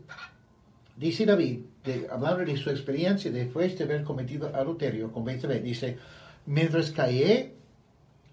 [0.98, 5.98] dice David, de, hablando de su experiencia después de haber cometido adulterio con Betsabé, dice,
[6.46, 7.54] mientras callé,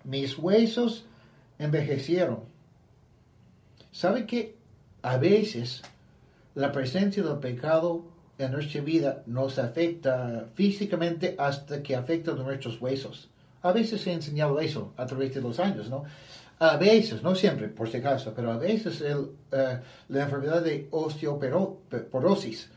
[0.03, 1.05] mis huesos
[1.57, 2.41] envejecieron.
[3.93, 4.57] ¿Sabe que
[5.03, 5.83] a veces
[6.57, 8.05] la presencia del pecado
[8.39, 13.31] en nuestra vida nos afecta físicamente hasta que afecta nuestros huesos?
[13.63, 16.03] A veces se ha enseñado eso a través de los años, ¿no?
[16.63, 20.87] A veces, no siempre, por si acaso, pero a veces el, eh, la enfermedad de
[20.93, 22.71] osteoporosis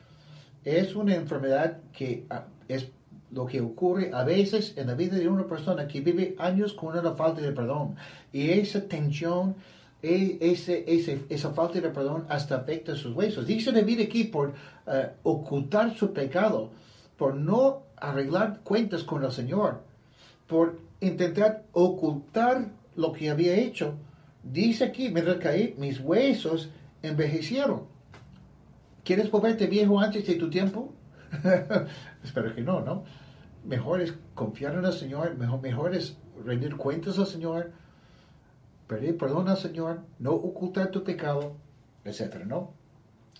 [0.63, 2.87] es una enfermedad que ah, es
[3.29, 6.97] lo que ocurre a veces en la vida de una persona que vive años con
[6.97, 7.95] una falta de perdón.
[8.33, 9.55] Y esa tensión,
[10.01, 13.45] e, ese, esa falta de perdón hasta afecta sus huesos.
[13.45, 14.55] Dice David aquí por
[14.87, 16.71] eh, ocultar su pecado,
[17.17, 19.83] por no arreglar cuentas con el Señor,
[20.47, 23.95] por intentar ocultar lo que había hecho.
[24.43, 26.69] Dice aquí, me recaí, mis huesos
[27.01, 27.83] envejecieron.
[29.03, 30.93] ¿Quieres volverte viejo antes de tu tiempo?
[32.23, 33.03] Espero que no, ¿no?
[33.63, 37.71] Mejor es confiar en el Señor, mejor, mejor es rendir cuentas al Señor,
[38.87, 41.55] pedir perdón al Señor, no ocultar tu pecado,
[42.03, 42.45] etc.
[42.45, 42.73] ¿no?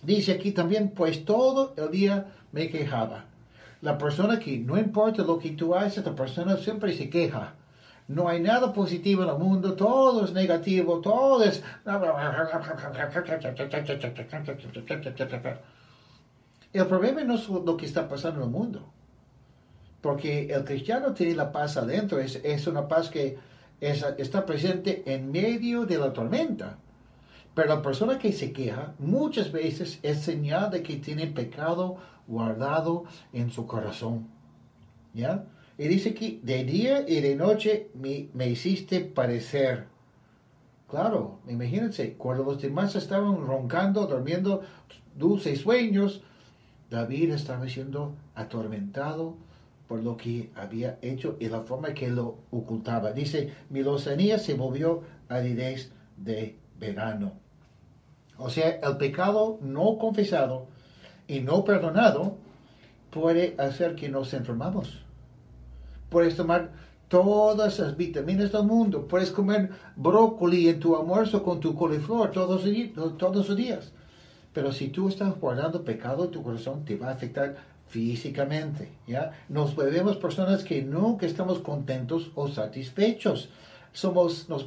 [0.02, 3.26] Dice aquí también, pues todo el día me quejaba.
[3.82, 7.54] La persona que no importa lo que tú haces, la persona siempre se queja.
[8.08, 11.62] No hay nada positivo en el mundo, todo es negativo, todo es...
[16.72, 18.86] El problema no es lo que está pasando en el mundo,
[20.00, 23.38] porque el cristiano tiene la paz adentro, es, es una paz que
[23.80, 26.78] está presente en medio de la tormenta.
[27.54, 33.04] Pero la persona que se queja muchas veces es señal de que tiene pecado guardado
[33.32, 34.28] en su corazón.
[35.14, 35.44] ¿Ya?
[35.78, 39.86] Y dice aquí, de día y de noche me, me hiciste parecer.
[40.88, 44.62] Claro, imagínense, cuando los demás estaban roncando, durmiendo
[45.16, 46.22] dulces sueños,
[46.90, 49.36] David estaba siendo atormentado
[49.88, 53.12] por lo que había hecho y la forma que lo ocultaba.
[53.12, 57.32] Dice, mi lozanía se movió a aridez de verano.
[58.38, 60.66] O sea, el pecado no confesado
[61.26, 62.36] y no perdonado
[63.10, 65.05] puede hacer que nos enfermamos.
[66.08, 66.70] Puedes tomar
[67.08, 69.06] todas las vitaminas del mundo.
[69.06, 72.64] Puedes comer brócoli en tu almuerzo con tu coliflor todos,
[73.18, 73.92] todos los días.
[74.52, 77.56] Pero si tú estás guardando pecado tu corazón, te va a afectar
[77.88, 78.90] físicamente.
[79.06, 79.32] ¿ya?
[79.48, 83.50] Nos volvemos personas que nunca estamos contentos o satisfechos.
[83.92, 84.66] Somos, nos,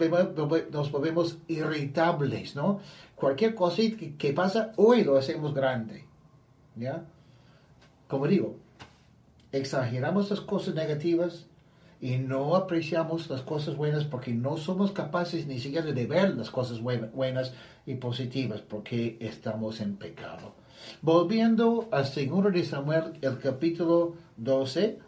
[0.71, 2.79] nos volvemos irritables, ¿no?
[3.15, 3.83] Cualquier cosa
[4.17, 6.05] que pasa, hoy lo hacemos grande.
[6.75, 7.03] ¿ya?
[8.07, 8.55] Como digo,
[9.51, 11.45] exageramos las cosas negativas
[12.01, 16.49] y no apreciamos las cosas buenas porque no somos capaces ni siquiera de ver las
[16.49, 17.53] cosas buenas
[17.85, 20.53] y positivas porque estamos en pecado.
[21.01, 24.99] Volviendo al segundo de Samuel, el capítulo 12,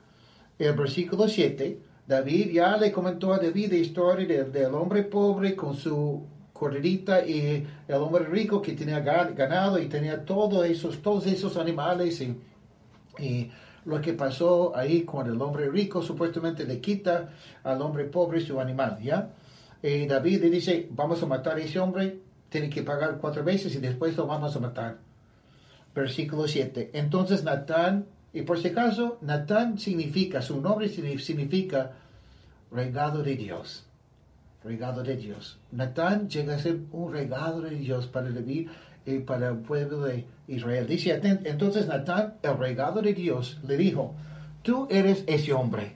[0.60, 5.76] el versículo 7, David ya le comentó a David la historia del, hombre pobre con
[5.76, 11.56] su corderita y el hombre rico que tenía ganado y tenía todos esos, todos esos
[11.56, 12.38] animales y,
[13.18, 13.50] y
[13.86, 17.30] lo que pasó ahí cuando el hombre rico supuestamente le quita
[17.64, 19.30] al hombre pobre su animal, ¿ya?
[19.82, 22.20] Y David le dice, vamos a matar a ese hombre
[22.52, 24.98] tiene que pagar cuatro veces y después lo vamos a matar.
[25.96, 26.92] Versículo 7.
[26.94, 31.94] Entonces Natán, y por si acaso, Natán significa, su nombre significa
[32.70, 33.86] regalo de Dios.
[34.66, 35.60] Regalo de Dios.
[35.72, 38.68] Natán llega a ser un regalo de Dios para David
[39.06, 40.88] y para el pueblo de Israel.
[40.88, 44.14] Dice, entonces Natán, el regalo de Dios, le dijo,
[44.62, 45.96] tú eres ese hombre.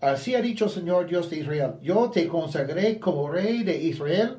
[0.00, 4.38] Así ha dicho el Señor Dios de Israel, yo te consagré como rey de Israel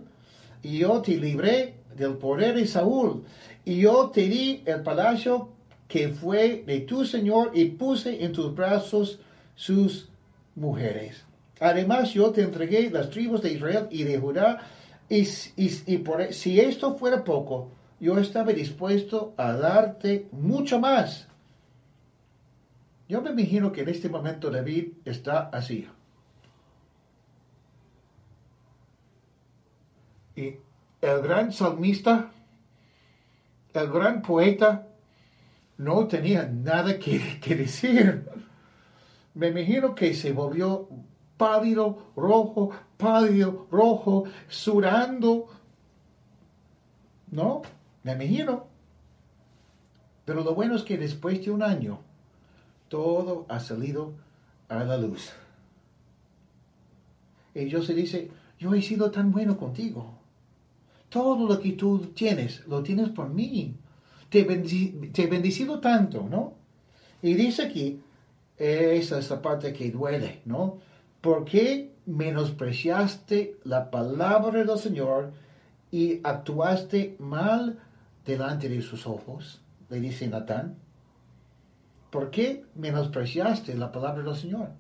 [0.61, 3.23] y yo te libré del poder de Saúl
[3.63, 5.49] y yo te di el palacio
[5.87, 9.19] que fue de tu Señor y puse en tus brazos
[9.55, 10.09] sus
[10.55, 11.23] mujeres.
[11.59, 14.59] Además yo te entregué las tribus de Israel y de Judá
[15.15, 21.27] y, por, e, si esto fuera poco, yo estaba dispuesto a darte mucho más
[23.13, 25.87] yo me imagino que en este momento David está así.
[30.35, 30.55] Y
[30.99, 32.31] el gran salmista,
[33.73, 34.87] el gran poeta,
[35.77, 38.27] no tenía nada que, que decir.
[39.35, 40.89] Me imagino que se volvió
[41.37, 45.47] pálido, rojo, pálido, rojo, sudando.
[47.31, 47.61] ¿No?
[48.03, 48.67] Me imagino.
[50.25, 51.99] Pero lo bueno es que después de un año,
[52.87, 54.13] todo ha salido
[54.69, 55.31] a la luz.
[57.55, 60.13] Y Dios se dice, yo he sido tan bueno contigo.
[61.09, 63.75] Todo lo que tú tienes, lo tienes por mí.
[64.29, 66.53] Te, he bendecido tanto, ¿no?
[67.21, 68.01] Y dice aquí,
[68.57, 70.79] esa es la parte que duele, ¿no?
[71.23, 75.31] ¿Por qué menospreciaste la palabra del Señor
[75.89, 77.79] y actuaste mal
[78.25, 79.61] delante de sus ojos?
[79.87, 80.75] Le dice Natán.
[82.09, 84.71] ¿Por qué menospreciaste la palabra del Señor?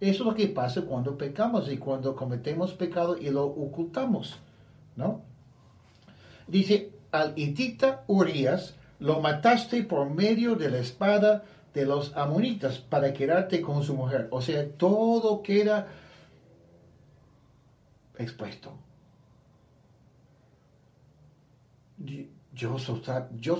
[0.00, 4.40] Eso es lo que pasa cuando pecamos y cuando cometemos pecado y lo ocultamos,
[4.96, 5.20] ¿no?
[6.48, 11.44] Dice, al hitita Urias lo mataste por medio de la espada
[11.76, 14.28] de los amonitas para quedarte con su mujer.
[14.30, 15.86] O sea, todo queda
[18.16, 18.72] expuesto.
[21.98, 22.88] Dios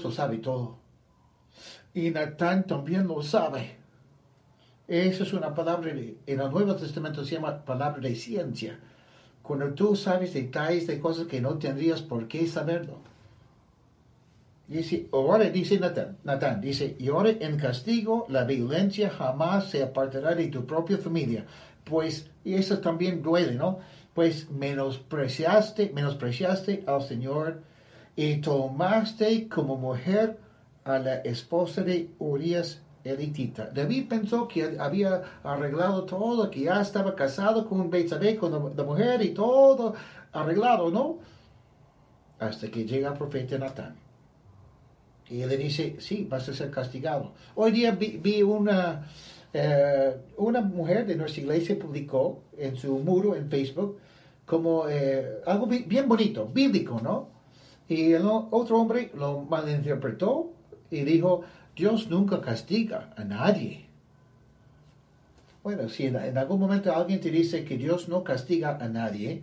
[0.03, 0.79] lo sabe todo.
[1.93, 3.77] Y Natán también lo sabe.
[4.89, 8.81] Esa es una palabra, en el Nuevo Testamento se llama palabra de ciencia.
[9.43, 12.97] Cuando tú sabes detalles de cosas que no tendrías por qué saberlo.
[14.69, 20.35] Dice, ahora dice Natán, Natán, dice, y ahora en castigo la violencia jamás se apartará
[20.35, 21.47] de tu propia familia.
[21.85, 23.79] Pues, y eso también duele, ¿no?
[24.13, 27.63] Pues menospreciaste, menospreciaste al Señor
[28.17, 30.39] y tomaste como mujer
[30.85, 33.71] a la esposa de Urias elitita.
[33.73, 39.23] David pensó que había arreglado todo, que ya estaba casado con Betsabé, con la, mujer
[39.23, 39.95] y todo
[40.33, 41.19] arreglado, ¿no?
[42.41, 44.06] Hasta que llega el profeta Natán.
[45.29, 47.33] Y él le dice, sí, vas a ser castigado.
[47.55, 49.09] Hoy día vi, una,
[49.53, 53.99] eh, una mujer de nuestra iglesia publicó en su muro en Facebook
[54.45, 57.29] como eh, algo bien bonito, bíblico, ¿no?
[57.89, 60.53] Y el otro hombre lo malinterpretó
[60.91, 61.43] y dijo,
[61.75, 63.87] Dios nunca castiga a nadie.
[65.63, 69.43] Bueno, si en, algún momento alguien te dice que Dios no castiga a nadie,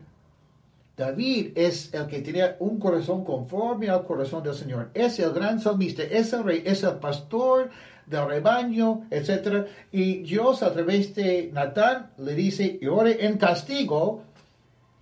[0.95, 4.89] David es el que tenía un corazón conforme al corazón del Señor.
[4.93, 7.69] Es el gran salmista, es el rey, es el pastor
[8.06, 9.67] del rebaño, etc.
[9.91, 14.23] Y Dios a través de Natán le dice, y ore en castigo.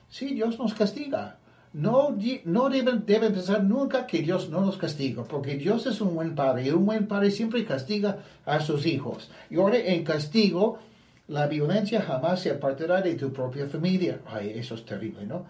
[0.09, 1.37] Sí, Dios nos castiga
[1.73, 6.15] no, no deben, deben, pensar nunca que Dios no los castiga, porque Dios es un
[6.15, 9.31] buen padre y un buen padre siempre castiga a sus hijos.
[9.49, 10.79] Y ahora en castigo,
[11.27, 14.19] la violencia jamás se apartará de tu propia familia.
[14.25, 15.45] Ay, eso es terrible, ¿no?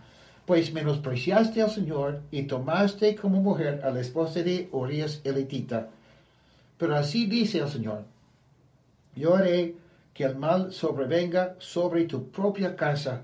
[0.45, 5.89] Pues menospreciaste al Señor y tomaste como mujer a la esposa de Urias elitita.
[6.77, 8.04] Pero así dice el Señor,
[9.15, 9.75] yo haré
[10.13, 13.21] que el mal sobrevenga sobre tu propia casa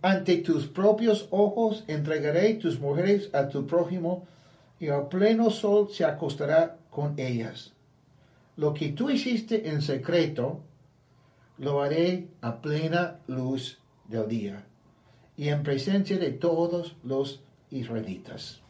[0.00, 4.28] ante tus propios ojos entregaré tus mujeres a tu prójimo,
[4.78, 7.72] y al pleno sol se acostará con ellas.
[8.56, 10.60] Lo que tú hiciste en secreto,
[11.58, 14.64] lo haré a plena luz del día,
[15.38, 18.60] y en presencia de todos los israelitas.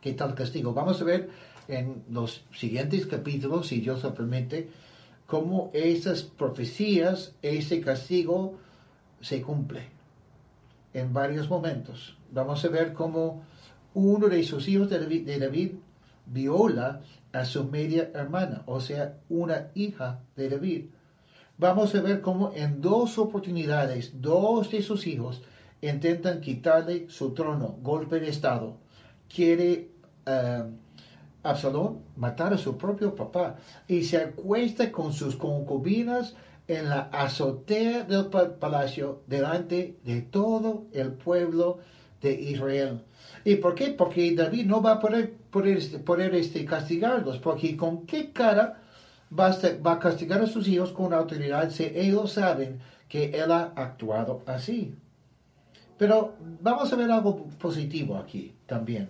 [0.00, 0.72] ¿Qué tal castigo?
[0.72, 1.28] Vamos a ver
[1.68, 4.70] en los siguientes capítulos, si Dios lo permite,
[5.26, 8.58] cómo esas profecías, ese castigo,
[9.20, 9.90] se cumple
[10.94, 12.16] en varios momentos.
[12.32, 13.44] Vamos a ver cómo
[13.92, 15.72] uno de sus hijos de David,
[16.24, 20.84] viola a su media hermana, o sea, una hija de David.
[21.58, 25.40] Vamos a ver cómo en dos oportunidades, dos de sus hijos
[25.80, 28.76] intentan quitarle su trono, golpe de Estado.
[29.34, 29.88] Quiere
[30.26, 30.68] uh,
[31.42, 33.56] Absalón matar a su propio papá
[33.88, 36.34] y se acuesta con sus concubinas
[36.68, 41.78] en la azotea del palacio delante de todo el pueblo
[42.20, 43.00] de Israel.
[43.44, 43.88] ¿Y por qué?
[43.90, 48.82] Porque David no va a poder, poder, este, castigarlos, porque con qué cara
[49.30, 54.42] va a, castigar a sus hijos con autoridad si ellos saben que él ha actuado
[54.46, 54.94] así.
[55.98, 59.08] Pero vamos a ver algo positivo aquí también.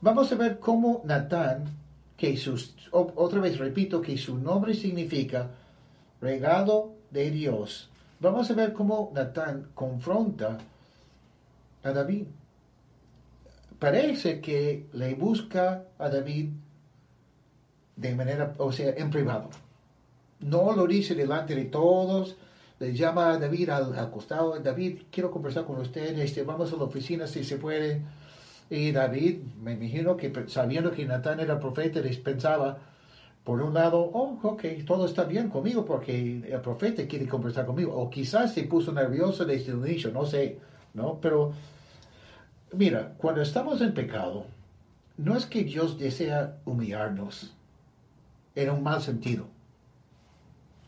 [0.00, 1.64] Vamos a ver cómo Natán,
[2.16, 5.50] que sus, otra vez repito que su nombre significa
[6.20, 7.90] regalo de Dios.
[8.20, 10.58] Vamos a ver cómo Natán confronta
[11.82, 12.26] a David.
[13.78, 16.50] Parece que le busca a David
[17.98, 19.50] de manera, o sea, en privado.
[20.40, 22.36] No lo dice delante de todos,
[22.78, 26.84] le llama a David al, costado, David, quiero conversar con usted, este, vamos a la
[26.84, 28.00] oficina si se puede.
[28.70, 32.78] Y David, me imagino que sabiendo que Natán era profeta, les pensaba,
[33.42, 37.96] por un lado, oh, ok, todo está bien conmigo porque el profeta quiere conversar conmigo.
[37.96, 40.58] O quizás se puso nervioso desde el inicio, no sé,
[40.94, 41.18] ¿no?
[41.20, 41.52] Pero,
[42.72, 44.44] mira, cuando estamos en pecado,
[45.16, 47.57] no es que Dios desea humillarnos
[48.62, 49.46] en un mal sentido.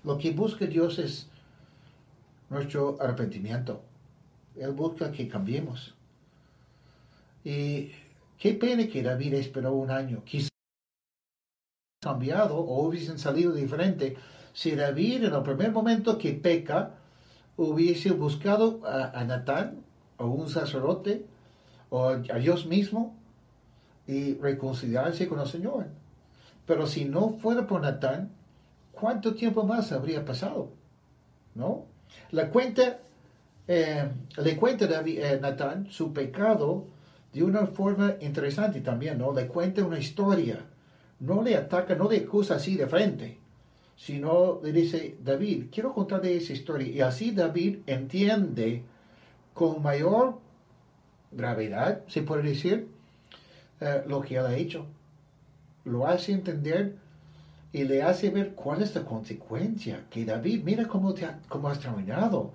[0.02, 1.28] Lo que busca Dios es
[2.48, 3.82] nuestro arrepentimiento.
[4.56, 5.94] Él busca que cambiemos.
[7.44, 7.92] Y
[8.38, 10.24] qué pena que David esperó un año.
[10.24, 10.50] Quizás
[12.02, 14.16] cambiado o hubiesen salido diferente
[14.52, 16.94] si David en el primer momento que peca
[17.56, 19.84] hubiese buscado a, Natán
[20.16, 21.24] o un sacerdote
[21.90, 23.14] o a Dios mismo
[24.06, 25.99] y reconciliarse con el Señor.
[26.70, 28.30] Pero si no fuera por Natán,
[28.92, 30.70] ¿cuánto tiempo más habría pasado?
[31.56, 31.86] ¿No?
[32.30, 33.00] La cuenta,
[33.66, 36.86] eh, le cuenta David, eh, Natán su pecado
[37.32, 39.32] de una forma interesante también, ¿no?
[39.32, 40.64] Le cuenta una historia.
[41.18, 43.40] No le ataca, no le acusa así de frente,
[43.96, 46.86] sino le dice, David, quiero contarle esa historia.
[46.86, 48.84] Y así David entiende
[49.54, 50.38] con mayor
[51.32, 52.86] gravedad, se puede decir,
[53.80, 54.86] eh, lo que él ha hecho.
[55.90, 56.96] Lo hace entender
[57.72, 60.04] y le hace ver cuál es la consecuencia.
[60.10, 62.52] Que David, mira cómo, te cómo has terminado.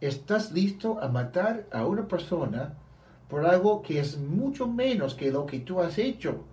[0.00, 2.74] Estás listo a matar a una persona
[3.28, 6.44] por algo que es mucho menos que lo que tú has hecho.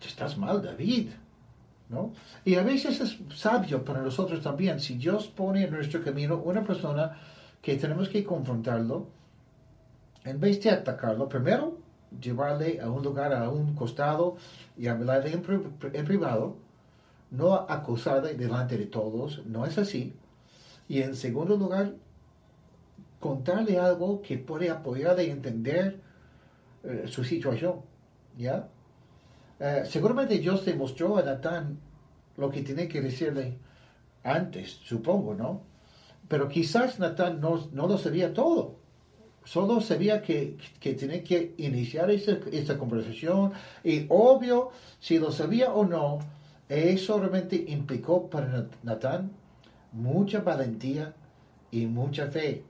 [0.00, 1.10] Estás mal, David.
[1.88, 2.12] ¿no?
[2.44, 6.64] Y a veces es sabio para nosotros también, si Dios pone en nuestro camino una
[6.64, 7.16] persona
[7.62, 9.08] que tenemos que confrontarlo,
[10.24, 11.75] en vez de atacarlo, primero
[12.20, 14.36] llevarle a un lugar, a un costado
[14.76, 15.42] y hablarle en,
[15.92, 16.56] en privado,
[17.30, 20.14] no acusarle delante de todos, no es así.
[20.88, 21.94] Y en segundo lugar,
[23.20, 26.00] contarle algo que puede apoyarle a entender
[26.84, 27.80] eh, su situación.
[28.38, 28.68] ¿Ya?
[29.58, 31.78] Eh, seguramente Dios demostró a Natán
[32.36, 33.58] lo que tiene que decirle
[34.22, 35.62] antes, supongo, ¿no?
[36.28, 38.76] Pero quizás Natán no, no lo sabía todo.
[39.46, 43.52] Solo sabía que, que que iniciar esta, esta conversación
[43.84, 46.18] y obvio, si lo sabía o no,
[46.68, 49.30] eso realmente implicó para Natán
[49.92, 51.14] mucha valentía
[51.70, 52.64] y mucha fe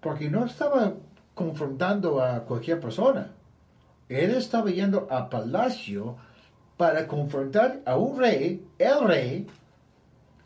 [0.00, 0.94] porque no estaba
[1.34, 3.32] confrontando a cualquier persona.
[4.08, 6.16] Él estaba yendo a palacio
[6.76, 9.46] para confrontar a un rey, el rey,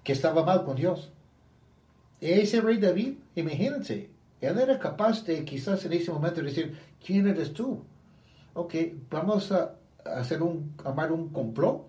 [0.03, 1.13] que estaba mal con Dios.
[2.23, 4.09] Ese rey David, imagínense,
[4.41, 7.85] él era capaz de quizás en ese momento decir, ¿quién eres tú?
[8.55, 8.75] Ok,
[9.11, 9.75] vamos a
[10.05, 11.87] hacer un, amar un complot,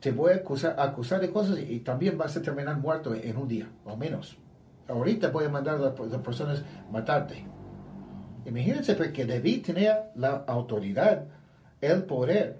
[0.00, 3.48] te voy a acusar, acusar de cosas y también vas a terminar muerto en un
[3.48, 4.36] día, o menos
[4.90, 7.44] ahorita voy a mandar a las personas matarte.
[8.44, 11.26] Imagínense porque David tenía la autoridad,
[11.80, 12.58] el poder.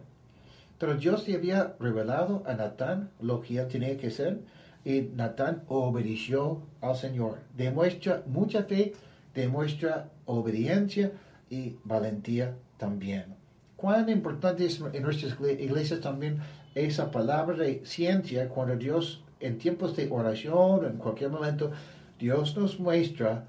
[0.78, 4.40] Pero Dios le había revelado a Natán lo que él tenía que hacer
[4.84, 7.38] y Natán obedeció al Señor.
[7.56, 8.94] Demuestra mucha fe,
[9.34, 11.12] demuestra obediencia
[11.48, 13.34] y valentía también.
[13.76, 16.38] Cuán importante es en nuestras iglesias también
[16.74, 21.72] esa palabra de ciencia cuando Dios en tiempos de oración, en cualquier momento,
[22.18, 23.44] Dios nos muestra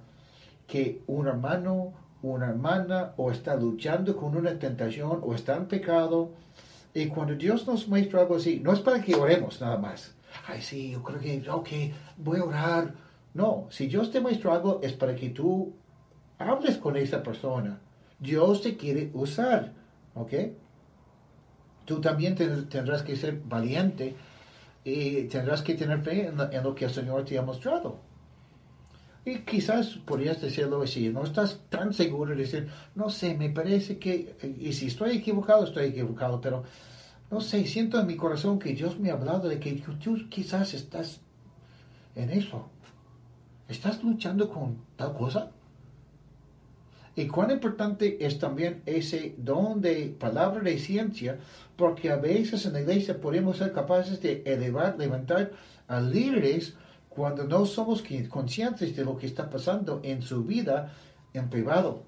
[0.67, 6.31] que un hermano, una hermana o está luchando con una tentación o está en pecado.
[6.93, 10.13] Y cuando Dios nos muestra algo así, no es para que oremos nada más.
[10.47, 11.69] Ay, sí, yo creo que, ok,
[12.17, 12.93] voy a orar.
[13.33, 15.73] No, si Dios te muestra algo es para que tú
[16.37, 17.79] hables con esa persona.
[18.19, 19.73] Dios te quiere usar,
[20.15, 20.33] ¿ok?
[21.85, 24.15] Tú también tendrás que ser valiente
[24.83, 27.99] y tendrás que tener fe en lo que el Señor te ha mostrado.
[29.23, 33.99] Y quizás podrías decirlo así, no estás tan seguro de decir, no sé, me parece
[33.99, 36.63] que, y si estoy equivocado, estoy equivocado, pero
[37.31, 40.73] no sé, siento en mi corazón que Dios me ha hablado de que tú quizás
[40.73, 41.21] estás
[42.15, 42.67] en eso.
[43.69, 45.51] ¿Estás luchando con tal cosa?
[47.15, 51.39] Y cuán importante es también ese don de palabra de ciencia,
[51.77, 55.51] porque a veces en la iglesia podemos ser capaces de elevar, levantar
[55.87, 56.75] a líderes
[57.07, 60.93] cuando no somos conscientes de lo que está pasando en su vida
[61.33, 62.03] en privado.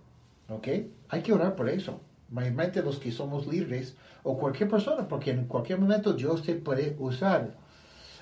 [0.49, 0.67] ¿Ok?
[1.07, 2.01] Hay que orar por eso.
[2.33, 6.95] Mayormente los que somos líderes o cualquier persona, porque en cualquier momento Dios te puede
[6.97, 7.55] usar.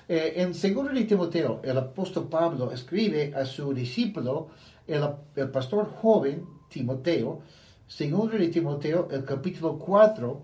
[0.06, 4.48] Eh, en segundo de Timoteo, el apóstol Pablo escribe a su discípulo,
[4.86, 5.02] el,
[5.34, 7.40] el pastor joven, Timoteo,
[7.86, 10.42] segundo de Timoteo, el capítulo 4,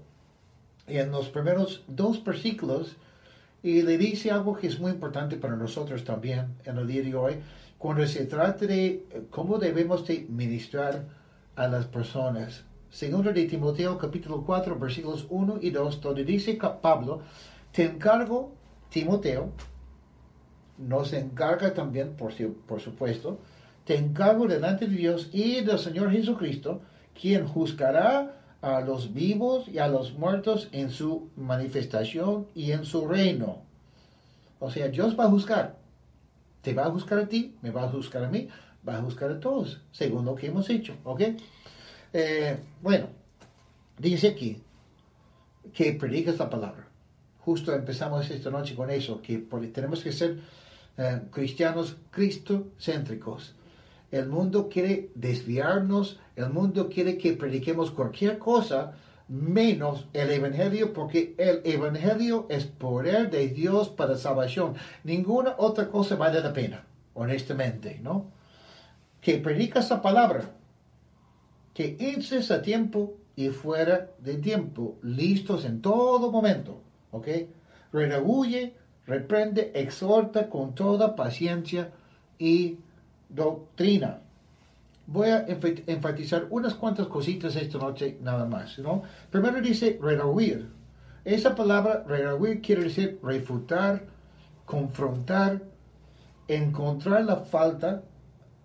[0.86, 2.96] en los primeros dos versículos,
[3.62, 7.14] y le dice algo que es muy importante para nosotros también en el día de
[7.14, 7.34] hoy,
[7.76, 11.04] cuando se trata de eh, cómo debemos de ministrar
[11.54, 12.64] a las personas.
[12.91, 17.20] Segundo de Timoteo capítulo 4 versículos 1 y 2, donde dice Pablo,
[17.70, 18.53] te encargo,
[18.89, 19.51] Timoteo,
[20.78, 22.32] nos encarga también, por,
[22.66, 23.41] por supuesto,
[23.84, 26.80] te encargo delante de Dios y del Señor Jesucristo,
[27.20, 33.07] quien juzgará a los vivos y a los muertos en su manifestación y en su
[33.07, 33.59] reino.
[34.61, 35.76] O sea, Dios va a juzgar.
[36.62, 38.49] Te va a juzgar a ti, me va a juzgar a mí,
[38.86, 40.95] va a juzgar a todos, según lo que hemos hecho.
[41.05, 41.22] ¿Ok?
[42.12, 43.09] Eh, bueno,
[43.98, 44.62] dice aquí
[45.72, 46.86] que predicas la palabra.
[47.40, 49.38] Justo empezamos esta noche con eso, que
[49.72, 50.40] tenemos que ser
[50.96, 53.54] eh, cristianos cristocéntricos.
[54.11, 58.94] El mundo quiere desviarnos, el mundo quiere que prediquemos cualquier cosa
[59.28, 64.74] menos el Evangelio, porque el Evangelio es poder de Dios para salvación.
[65.04, 66.84] Ninguna otra cosa vale la pena,
[67.14, 68.30] honestamente, ¿no?
[69.20, 70.50] Que predicas la palabra,
[71.78, 77.28] que entres a tiempo y fuera de tiempo, listos en todo momento, ¿ok?
[77.92, 78.74] Redaguye,
[79.06, 81.92] reprende, exhorta con toda paciencia
[82.36, 82.78] y
[83.28, 84.22] doctrina.
[85.06, 89.04] Voy a enfatizar unas cuantas cositas esta noche nada más, ¿no?
[89.30, 90.68] Primero dice redahuir.
[91.24, 94.04] Esa palabra redahuir quiere decir refutar,
[94.64, 95.62] confrontar,
[96.48, 98.02] encontrar la falta,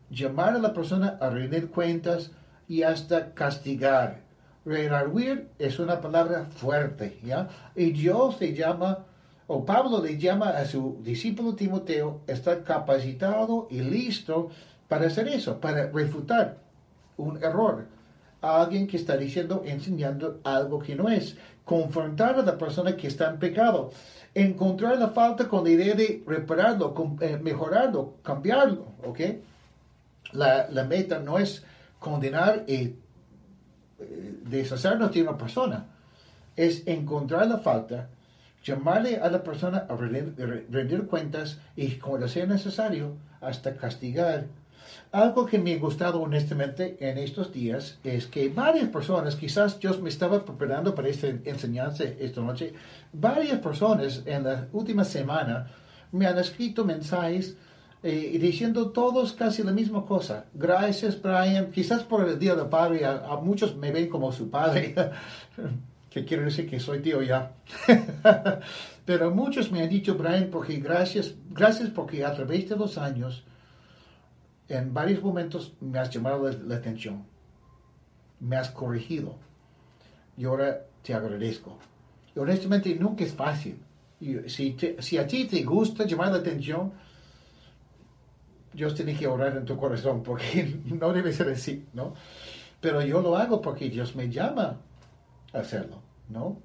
[0.09, 2.31] llamar a la persona a rendir cuentas
[2.67, 4.21] y hasta castigar.
[4.65, 7.49] Redahuir es una palabra fuerte, ¿ya?
[7.75, 9.05] Y Dios le llama
[9.47, 14.49] o Pablo le llama a su discípulo Timoteo, está capacitado y listo
[14.87, 16.57] para hacer eso, para refutar
[17.17, 17.85] un error.
[18.41, 21.37] A alguien que está diciendo, enseñando algo que no es.
[21.63, 23.91] Confrontar a la persona que está en pecado.
[24.33, 28.87] Encontrar la falta con la idea de repararlo, eh, mejorarlo, cambiarlo.
[29.05, 29.19] ¿Ok?
[30.33, 31.63] La, la, meta no es
[32.03, 32.95] condenar y eh,
[34.43, 35.87] deshacernos de una persona.
[36.55, 38.09] Es encontrar la falta
[38.63, 44.45] llamarle a la persona a rendir, cuentas y, cuando sea necesario, hasta castigar.
[45.11, 49.99] Algo que me ha gustado honestamente en estos días es que varias personas, quizás yo
[49.99, 52.73] me estaba preparando para esta enseñanza esta noche,
[53.11, 55.67] varias personas en la última semana
[56.11, 57.57] me han escrito mensajes
[58.03, 60.45] eh, diciendo todos casi la misma cosa.
[60.53, 61.71] Gracias, Brian.
[61.71, 64.93] Quizás por el Día del Padre, a muchos me ven como su padre.
[66.13, 67.53] que quiero decir que soy tío ya.
[69.05, 73.43] Pero muchos me han dicho, Brian, porque gracias, gracias porque a través de los años,
[74.69, 77.25] en varios momentos me has llamado la, atención,
[78.39, 79.37] me has corregido
[80.37, 81.79] y ahora te agradezco.
[82.35, 83.79] Y honestamente nunca es fácil.
[84.19, 86.93] Y si, si a ti te gusta llamar la atención,
[88.73, 92.13] Dios tiene que orar en tu corazón porque no debe ser así, ¿no?
[92.81, 94.77] Pero yo lo hago porque Dios me llama
[95.53, 96.57] hacerlo, ¿no?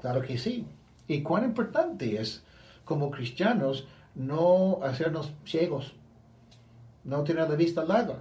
[0.00, 0.66] Claro que sí.
[1.08, 2.42] Y cuán importante es,
[2.84, 5.94] como cristianos, no hacernos ciegos,
[7.04, 8.20] no tener la vista larga,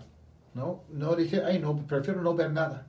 [0.54, 0.82] ¿no?
[0.90, 2.88] No decir, ay, no, prefiero no ver nada.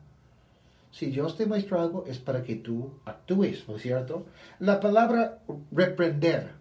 [0.90, 4.26] Si Dios te muestra algo, es para que tú actúes, ¿no es cierto?
[4.60, 5.40] La palabra
[5.72, 6.52] reprender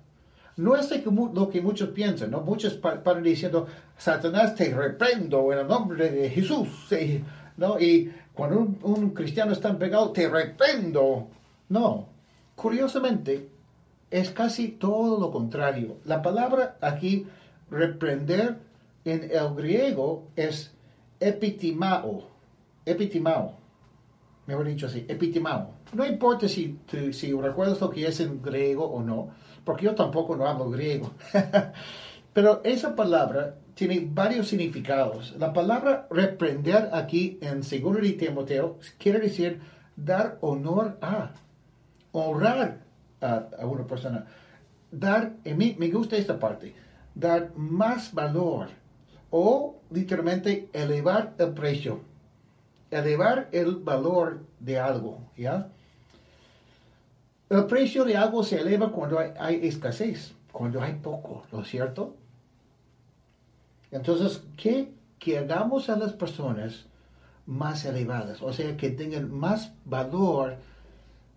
[0.57, 0.89] no es
[1.33, 2.41] lo que muchos piensan, ¿no?
[2.41, 6.69] Muchos paran diciendo, Satanás te reprendo en el nombre de Jesús,
[7.57, 7.79] ¿no?
[7.79, 11.27] Y cuando un, cristiano está en pecado, te reprendo.
[11.69, 12.07] No,
[12.55, 13.49] curiosamente,
[14.09, 15.97] es casi todo lo contrario.
[16.05, 17.27] La palabra aquí,
[17.69, 18.57] reprender,
[19.03, 20.71] en el griego es
[21.19, 22.29] epitimao.
[22.85, 23.53] Epitimao.
[24.47, 25.71] Mejor dicho así, epitimao.
[25.93, 26.79] No importa si,
[27.11, 29.29] si recuerdas lo que es en griego o no,
[29.65, 31.11] porque yo tampoco no hablo griego.
[32.33, 35.35] Pero esa palabra tiene varios significados.
[35.37, 39.59] La palabra reprender aquí en 2 de Timoteo quiere decir
[39.95, 41.31] dar honor a,
[42.11, 42.79] honrar
[43.21, 44.25] a, una persona,
[44.91, 46.73] dar, mí me gusta esta parte,
[47.13, 48.67] dar más valor
[49.29, 52.01] o literalmente elevar el precio,
[52.91, 55.69] elevar el valor de algo, ¿ya?
[57.49, 62.15] El precio de algo se eleva cuando hay, escasez, cuando hay poco, ¿no es cierto?
[63.91, 64.91] Entonces, ¿qué?
[65.19, 66.85] Que hagamos a las personas
[67.45, 70.57] más elevadas, o sea, que tengan más valor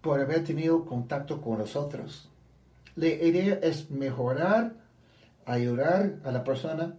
[0.01, 2.29] por haber tenido contacto con nosotros.
[2.97, 4.73] La idea es mejorar,
[5.45, 6.95] ayudar a la persona.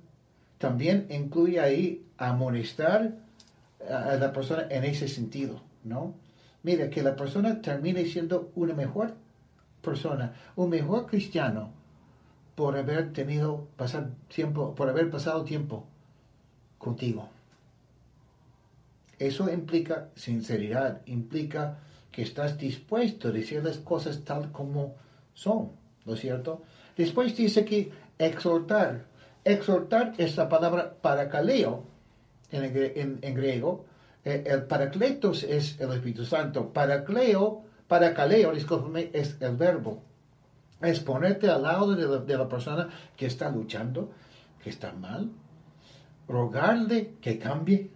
[0.59, 3.15] También incluye ahí amonestar
[3.89, 6.13] a la persona en ese sentido, ¿no?
[6.63, 9.15] Mira, que la persona termine siendo una mejor
[9.81, 11.71] persona, un mejor cristiano
[12.55, 15.85] por haber tenido pasar tiempo, por haber pasado tiempo
[16.77, 17.29] contigo.
[19.17, 21.79] Eso implica sinceridad, implica
[22.11, 24.95] que estás dispuesto a decir las cosas tal como
[25.33, 25.71] son,
[26.05, 26.63] ¿no es cierto?
[26.97, 29.05] Después dice que exhortar.
[29.45, 31.83] Exhortar es la palabra paracaleo
[32.51, 33.88] en, en griego, eh,
[34.23, 36.73] el paracletos es el Espíritu Santo.
[36.73, 40.03] Paracleo, paracaleo, discúlpame, es el verbo.
[40.81, 44.11] Es ponerte al lado de la, persona que está luchando,
[44.63, 45.29] que está mal,
[46.27, 47.91] rogarle que cambie,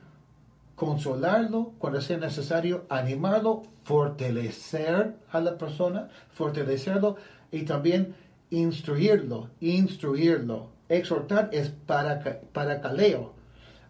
[0.76, 7.16] consolarlo cuando sea necesario, animarlo, fortalecer a la persona, fortalecerlo
[7.52, 8.16] y también
[8.50, 10.72] instruirlo, instruirlo.
[10.90, 13.33] Exhortar es para, paracaleo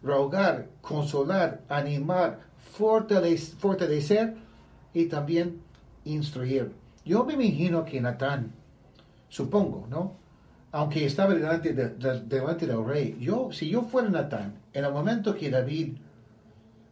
[0.04, 4.36] rogar, consolar, animar, fortalecer,
[4.94, 5.62] y también
[6.06, 6.72] instruir.
[7.06, 8.54] Yo me imagino que Natán,
[9.28, 10.16] supongo, ¿no?
[10.72, 15.50] Aunque estaba delante, delante del rey, yo, si yo fuera Natán, en el momento que
[15.50, 15.98] David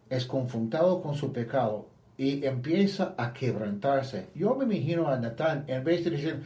[0.10, 1.88] es confrontado con su pecado
[2.18, 6.44] y empieza a quebrantarse, yo me imagino a Natán, en vez de decir,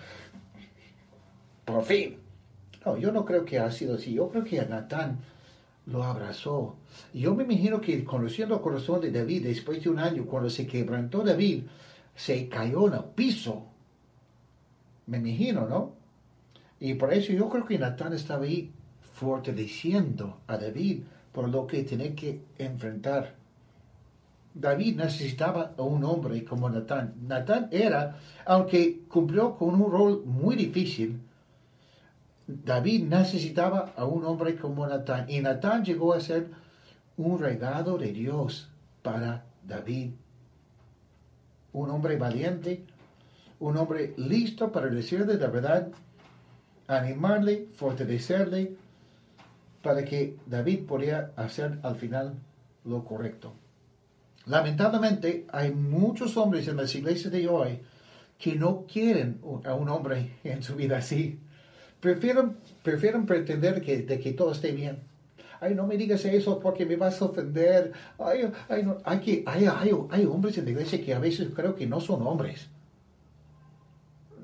[1.66, 2.20] por fin,
[2.86, 5.20] no, yo no creo que ha sido así, yo creo que a Natán
[5.86, 6.76] lo abrazó.
[7.14, 10.66] Yo me imagino que conociendo el corazón de David, después de un año, cuando se
[10.66, 11.64] quebrantó David,
[12.16, 13.66] se cayó en el piso.
[15.08, 15.94] Me imagino, ¿no?
[16.80, 18.72] Y por eso yo creo que Natán estaba ahí
[19.14, 23.36] fortaleciendo a David por lo que tenía que enfrentar.
[24.54, 27.14] David necesitaba a un hombre como Natán.
[27.28, 31.20] Natán era, aunque cumplió con un rol muy difícil,
[32.48, 36.52] David necesitaba a un hombre como Natán y Natán llegó a ser
[37.18, 38.70] un regalo de Dios
[39.02, 40.12] para David.
[41.74, 42.86] Un hombre valiente,
[43.60, 45.90] un hombre listo para decirle la verdad,
[46.88, 48.76] animarle, fortalecerle,
[49.82, 52.36] para que David pudiera hacer al final
[52.84, 53.54] lo correcto.
[54.46, 57.80] Lamentablemente hay muchos hombres en las iglesias de hoy
[58.38, 61.40] que no quieren a un hombre en su vida así.
[62.06, 65.00] Prefieren, prefieren pretender que, de que todo esté bien.
[65.60, 67.94] Ay, no me digas eso porque me vas a ofender.
[68.20, 71.74] Ay, ay, hay, que, hay, hay, hay hombres en la iglesia que a veces creo
[71.74, 72.68] que no son hombres.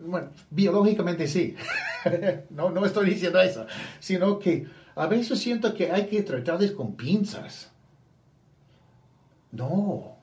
[0.03, 1.55] Bueno, biológicamente sí.
[2.49, 3.67] no, no estoy diciendo eso.
[3.99, 7.71] Sino que a veces siento que hay que tratarles con pinzas.
[9.51, 10.17] No.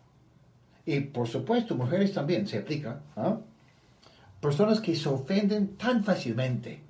[0.84, 3.00] Y por supuesto, mujeres también se aplica.
[3.14, 3.38] ¿ah?
[4.40, 6.87] Personas que se ofenden tan fácilmente.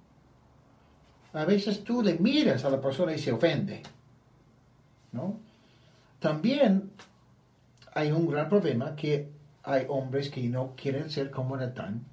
[1.32, 3.82] A veces tú le miras a la persona y se ofende.
[5.12, 5.38] ¿no?
[6.20, 6.90] También
[7.94, 9.28] hay un gran problema que
[9.62, 12.04] hay hombres que no quieren ser como Natán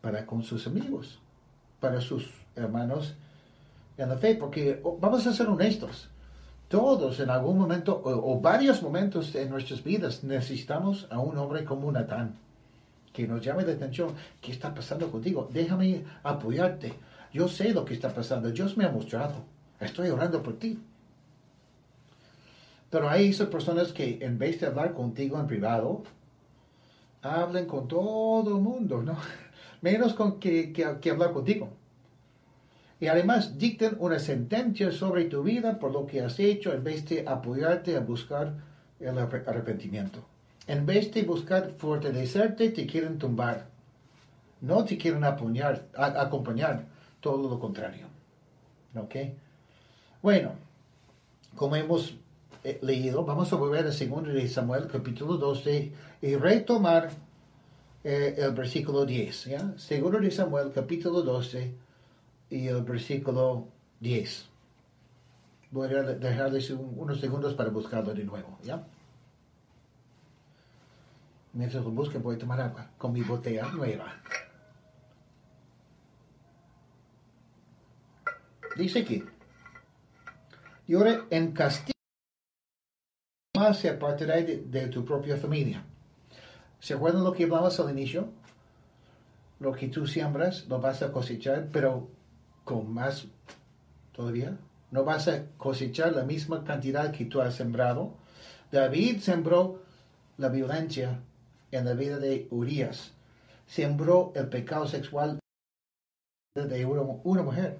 [0.00, 1.18] para con sus amigos,
[1.80, 3.14] para sus hermanos
[3.96, 6.08] en la fe, porque vamos a ser honestos,
[6.68, 11.90] todos en algún momento o, varios momentos en nuestras vidas necesitamos a un hombre como
[11.90, 12.36] Natán
[13.12, 15.48] que nos llame la atención, ¿qué está pasando contigo?
[15.52, 16.92] Déjame apoyarte
[17.34, 18.48] yo sé lo que está pasando.
[18.52, 19.44] Dios me ha mostrado.
[19.80, 20.78] Estoy orando por ti.
[22.88, 26.04] Pero hay esas personas que en vez de hablar contigo en privado,
[27.22, 29.16] hablan con todo el mundo, ¿no?
[29.82, 31.70] Menos con que, que, hablar contigo.
[33.00, 37.04] Y además dictan una sentencia sobre tu vida por lo que has hecho en vez
[37.08, 38.54] de apoyarte a buscar
[39.00, 40.20] el arrepentimiento.
[40.68, 43.66] En vez de buscar fortalecerte, te quieren tumbar.
[44.60, 46.93] No te quieren apoyar, acompañar
[47.24, 48.06] todo lo contrario.
[48.94, 49.14] ¿Ok?
[50.20, 50.52] Bueno,
[51.56, 52.14] como hemos
[52.62, 53.98] eh, leído, vamos a volver a 2
[54.34, 57.10] de Samuel capítulo 12 y retomar
[58.04, 59.44] eh, el versículo 10.
[59.46, 59.62] ¿ya?
[59.62, 61.74] 2 de Samuel capítulo 12
[62.50, 63.68] y el versículo
[64.00, 64.44] 10.
[65.70, 68.84] Voy a dejarles unos segundos para buscarlo de nuevo, ¿ya?
[71.54, 74.20] Mientras lo busquen voy a tomar agua con mi botella nueva.
[78.76, 79.22] Dice aquí,
[80.86, 81.94] y ahora en castigo
[83.56, 85.84] más se apartará de, tu propia familia.
[86.80, 88.28] ¿Se acuerdan lo que hablabas al inicio?
[89.60, 92.08] Lo que tú siembras lo vas a cosechar, pero
[92.64, 93.26] con más
[94.12, 94.58] todavía.
[94.90, 98.14] No vas a cosechar la misma cantidad que tú has sembrado.
[98.70, 99.82] David sembró
[100.36, 101.20] la violencia
[101.70, 103.12] en la vida de Urias.
[103.66, 105.38] Sembró el pecado sexual
[106.54, 107.78] de una, mujer.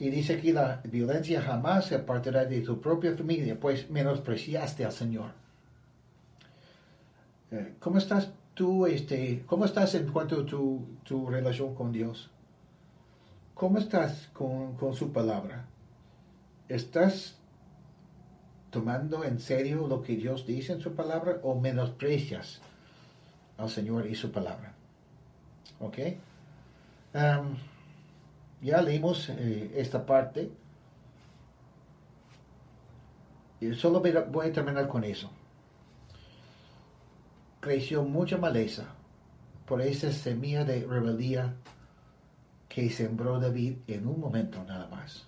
[0.00, 4.92] Y dice que la violencia jamás se apartará de tu propia familia, pues menospreciaste al
[4.92, 5.30] Señor.
[7.52, 12.30] Eh, ¿Cómo estás tú, este, cómo estás en cuanto a tu, tu relación con Dios?
[13.54, 15.66] ¿Cómo estás con, con su palabra?
[16.68, 17.36] ¿Estás
[18.70, 22.60] tomando en serio lo que Dios dice en su palabra o menosprecias
[23.58, 24.72] al Señor y su palabra.
[25.80, 25.98] ¿Ok?
[28.62, 30.50] Ya leímos eh, esta parte.
[33.60, 35.30] Y solo voy a terminar con eso.
[37.60, 38.86] Creció mucha maleza
[39.66, 41.54] por esa semilla de rebeldía
[42.68, 45.26] que sembró David en un momento nada más.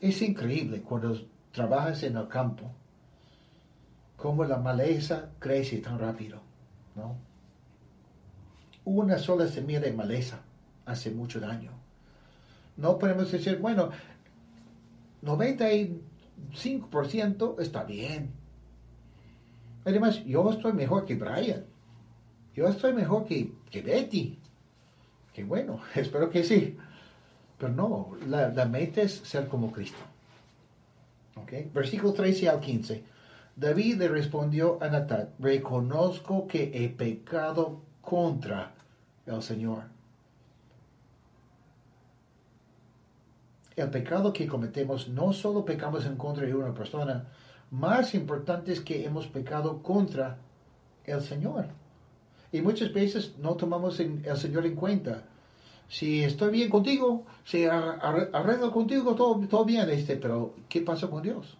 [0.00, 1.16] Es increíble cuando
[1.52, 2.70] trabajas en el campo,
[4.16, 6.40] cómo la maleza crece tan rápido,
[6.96, 7.16] ¿no?
[8.84, 10.40] Una sola semilla de maleza
[10.86, 11.81] hace mucho daño.
[12.76, 13.90] No podemos decir, bueno,
[15.22, 18.32] 95% está bien.
[19.84, 21.64] Además, yo estoy mejor que Brian.
[22.54, 24.38] Yo estoy mejor que, que Betty.
[25.32, 26.76] Que bueno, espero que sí.
[27.58, 29.98] Pero no, la, la meta es ser como Cristo.
[31.44, 31.70] Okay.
[31.72, 33.04] Versículo 13 al 15.
[33.56, 38.74] David le respondió a Natán, reconozco que he pecado contra
[39.26, 39.84] el Señor.
[43.76, 47.26] El pecado que cometemos, no solo pecamos en contra de una persona,
[47.70, 50.38] más importante es que hemos pecado contra
[51.04, 51.68] el Señor.
[52.52, 55.24] Y muchas veces no tomamos el Señor en cuenta
[55.92, 61.22] si estoy bien contigo, si arreglo contigo, todo, todo bien, este, pero ¿qué pasa con
[61.22, 61.58] Dios?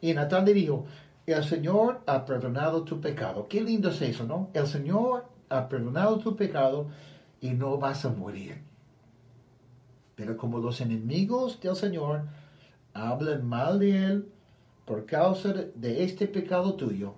[0.00, 0.86] Y Natán le dijo,
[1.26, 3.48] el Señor ha perdonado tu pecado.
[3.48, 4.50] Qué lindo es eso, ¿no?
[4.54, 6.86] El Señor ha perdonado tu pecado
[7.40, 8.62] y no vas a morir.
[10.20, 12.24] Pero como los enemigos del Señor
[12.92, 14.28] hablan mal de Él
[14.84, 17.14] por causa de este pecado tuyo,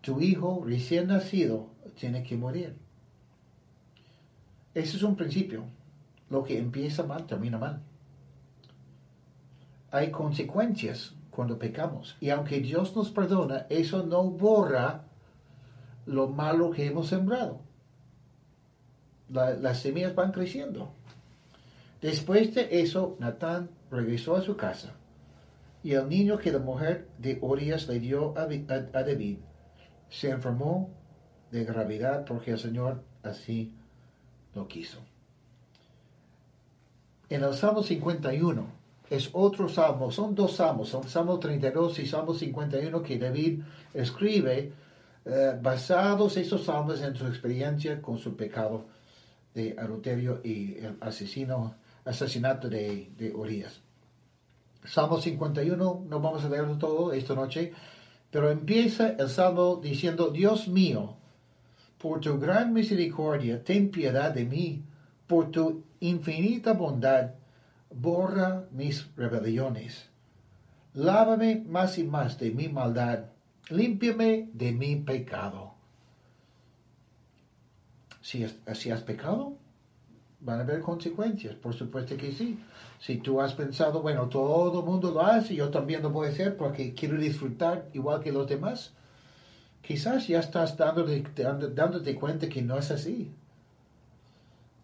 [0.00, 1.66] tu hijo recién nacido
[1.98, 2.76] tiene que morir.
[4.74, 5.64] Ese es un principio.
[6.30, 7.82] Lo que empieza mal termina mal.
[9.90, 12.16] Hay consecuencias cuando pecamos.
[12.20, 15.02] Y aunque Dios nos perdona, eso no borra
[16.06, 17.58] lo malo que hemos sembrado.
[19.28, 20.92] las semillas van creciendo.
[22.00, 24.94] Después de eso, Natán regresó a su casa.
[25.82, 29.38] Y el niño que la mujer de Urias le dio a, David
[30.08, 30.90] se enfermó
[31.50, 33.74] de gravedad porque el Señor así
[34.54, 34.98] lo quiso.
[37.28, 38.66] En el Salmo 51
[39.10, 43.62] es otro salmo, son dos salmos, son Salmo 32 y Salmo 51 que David
[43.94, 44.72] escribe
[45.24, 48.86] eh, basados esos salmos en su experiencia con su pecado
[49.54, 51.74] de adulterio y el asesino,
[52.08, 53.80] asesinato de, de Urias.
[54.84, 57.72] Salmo 51, no vamos a leerlo todo esta noche,
[58.30, 61.16] pero empieza el salmo diciendo, Dios mío,
[61.98, 64.84] por tu gran misericordia, ten piedad de mí,
[65.26, 67.34] por tu infinita bondad,
[67.90, 70.08] borra mis rebeliones.
[70.94, 73.26] Lávame más y más de mi maldad,
[73.68, 75.74] límpiame de mi pecado.
[78.20, 79.58] Si, si has pecado,
[80.40, 82.58] van a haber consecuencias, por supuesto que sí.
[83.00, 86.30] Si tú has pensado, bueno, todo el mundo lo hace, yo también lo voy a
[86.30, 88.92] hacer porque quiero disfrutar igual que los demás,
[89.82, 91.24] quizás ya estás dándote,
[91.74, 93.32] dándote cuenta que no es así.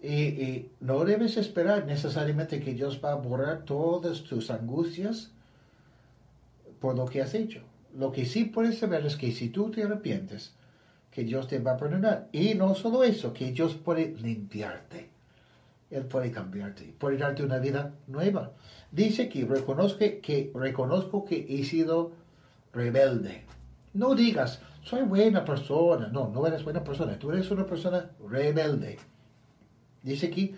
[0.03, 5.31] Y, no debes esperar necesariamente que Dios va a borrar todas tus angustias
[6.79, 7.63] por lo que has hecho.
[7.97, 10.53] Lo que sí puedes saber es que si tú te arrepientes,
[11.11, 12.29] que Dios te va a perdonar.
[12.33, 15.14] Y no solo eso, que Dios puede limpiarte.
[15.91, 18.53] Él puede cambiarte, puede darte una vida nueva.
[18.91, 22.13] Dice que reconozco que, reconozco que he sido
[22.73, 23.45] rebelde.
[23.93, 26.09] No digas, soy buena persona.
[26.09, 27.19] No, no eres buena persona.
[27.19, 28.99] Tú eres una persona rebelde.
[30.03, 30.55] Dice aquí,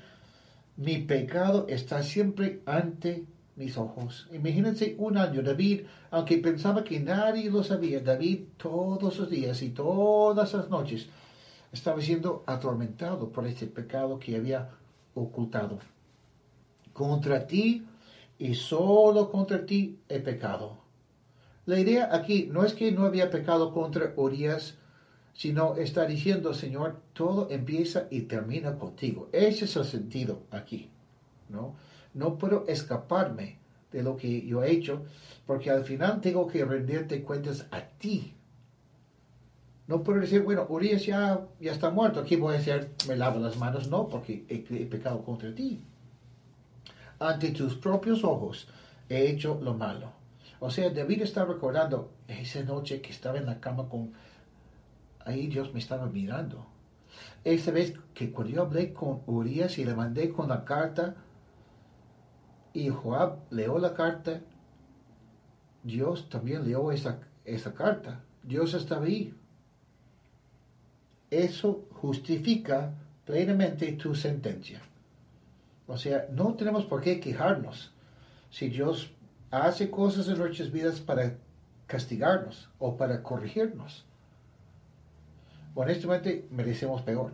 [0.77, 3.25] mi pecado está siempre ante
[3.57, 4.29] mis ojos.
[4.33, 9.71] Imagínense un año, David, aunque pensaba que nadie lo sabía, David todos los días y
[9.71, 11.09] todas las noches
[11.73, 14.71] estaba siendo atormentado por este pecado que había
[15.17, 15.81] ocultado.
[16.93, 17.85] Contra ti
[18.39, 20.79] y solo contra ti he pecado.
[21.65, 24.77] La idea aquí no es que no había pecado contra Urias,
[25.35, 29.29] sino está diciendo, Señor, todo empieza y termina contigo.
[29.33, 30.91] Ese es el sentido aquí,
[31.49, 31.75] ¿no?
[32.15, 33.59] No puedo escaparme
[33.91, 35.05] de lo que yo he hecho,
[35.45, 38.36] porque al final tengo que rendirte cuentas a ti.
[39.89, 43.39] No puedo decir, bueno, Urias ya, ya está muerto, aquí voy a hacer, me lavo
[43.39, 43.89] las manos.
[43.89, 45.81] No, porque he, he pecado contra ti.
[47.19, 48.69] Ante tus propios ojos
[49.09, 50.11] he hecho lo malo.
[50.59, 54.13] O sea, David está recordando esa noche que estaba en la cama con...
[55.25, 56.67] Ahí Dios me estaba mirando.
[57.45, 61.15] Esa vez que cuando yo hablé con Urias y le mandé con la carta
[62.73, 64.41] y Joab leyó la carta,
[65.83, 68.21] Dios también leyó esa, esa carta.
[68.43, 69.35] Dios estaba ahí.
[71.31, 72.93] Eso justifica
[73.25, 74.81] plenamente tu sentencia.
[75.87, 77.93] O sea, no tenemos por qué quejarnos
[78.51, 79.11] si Dios
[79.51, 81.37] hace cosas en nuestras vidas para
[81.87, 84.05] castigarnos o para corregirnos.
[85.75, 87.33] Honestamente, merecemos peor.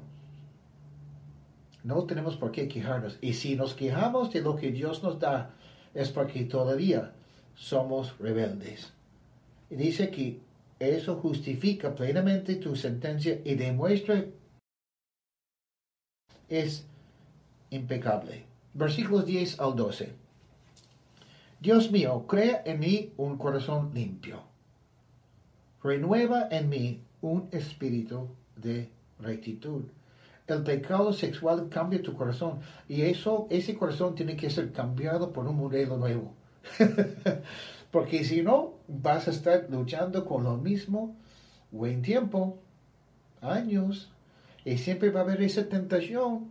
[1.84, 3.18] No tenemos por qué quejarnos.
[3.20, 5.50] Y si nos quejamos de lo que Dios nos da,
[5.94, 7.12] es porque todavía
[7.54, 8.92] somos rebeldes.
[9.70, 10.40] Y dice que
[10.90, 14.24] eso justifica plenamente tu sentencia y demuestra
[16.48, 16.84] es
[17.70, 18.44] impecable.
[18.74, 20.12] Versículos 10 al 12.
[21.60, 24.42] Dios mío, crea en mí un corazón limpio.
[25.82, 29.84] Renueva en mí un espíritu de rectitud.
[30.46, 35.46] El pecado sexual cambia tu corazón y eso, ese corazón tiene que ser cambiado por
[35.46, 36.34] un modelo nuevo.
[37.92, 41.16] Porque si no, vas a estar luchando con lo mismo
[41.70, 42.58] buen tiempo,
[43.40, 44.10] años,
[44.64, 46.50] y siempre va a haber esa tentación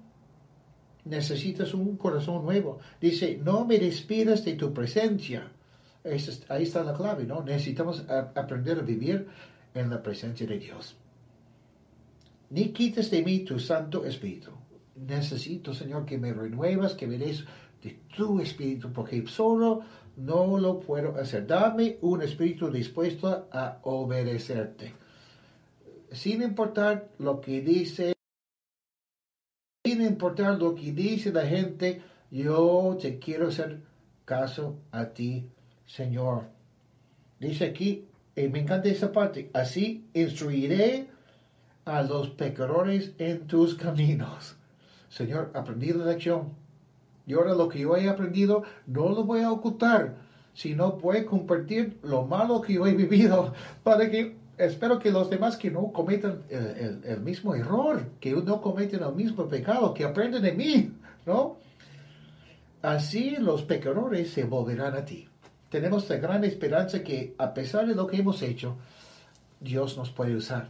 [1.06, 2.80] necesitas un corazón nuevo.
[3.00, 5.52] Dice, no me despidas de tu presencia.
[6.50, 7.44] ahí está la clave, ¿no?
[7.44, 9.28] Necesitamos aprender a vivir
[9.74, 10.96] en la presencia de Dios.
[12.50, 14.52] Ni quites de mí tu Santo Espíritu.
[14.96, 17.46] Necesito, Señor, que me renuevas, que me des
[17.82, 19.82] de tu Espíritu, porque solo
[20.18, 21.48] no lo puedo hacer.
[21.48, 24.94] Dame un Espíritu dispuesto a obedecerte.
[26.12, 28.14] Sin importar lo que dice
[29.84, 33.82] sin importar lo que dice la gente, yo te quiero hacer
[34.26, 35.50] caso a ti,
[35.88, 36.50] Señor.
[37.40, 38.06] Dice aquí,
[38.36, 41.08] y me encanta esa parte, así instruiré
[41.84, 44.56] a los pecadores en tus caminos.
[45.10, 46.61] Señor, aprendí la lección.
[47.32, 50.16] Y ahora lo que yo he aprendido no lo voy a ocultar,
[50.54, 53.54] sino voy a compartir lo malo que yo he vivido
[53.84, 59.02] para que espero que los demás que no cometan el, mismo error, que no cometen
[59.02, 60.92] el mismo pecado, que aprenden de mí,
[61.26, 61.56] ¿no?
[62.82, 65.30] Así los pecadores se volverán a ti.
[65.70, 68.76] Tenemos la gran esperanza que a pesar de lo que hemos hecho,
[69.62, 70.68] Dios nos puede usar.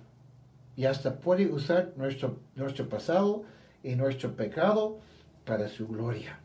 [0.76, 3.46] Y hasta puede usar nuestro, nuestro pasado
[3.82, 5.00] y nuestro pecado
[5.44, 6.40] para su gloria.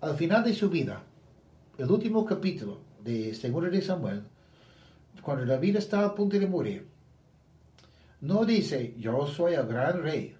[0.00, 1.02] Al final de su vida,
[1.78, 4.24] el último capítulo de Seguro de Samuel,
[5.22, 6.86] cuando David está a punto de morir,
[8.20, 10.36] no dice yo soy el gran rey,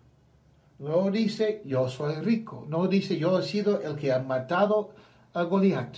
[0.78, 4.90] no dice yo soy rico, no dice yo he sido el que ha matado
[5.32, 5.96] a Goliat.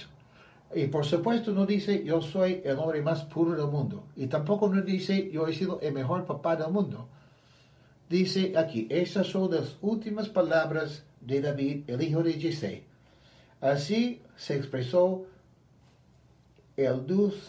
[0.73, 4.05] Y por supuesto no dice yo soy el hombre más puro del mundo.
[4.15, 7.09] Y tampoco no dice yo he sido el mejor papá del mundo.
[8.09, 12.88] Dice aquí, esas son las últimas palabras de David, el hijo de Jesse.
[13.61, 15.27] Así se expresó
[16.77, 17.07] el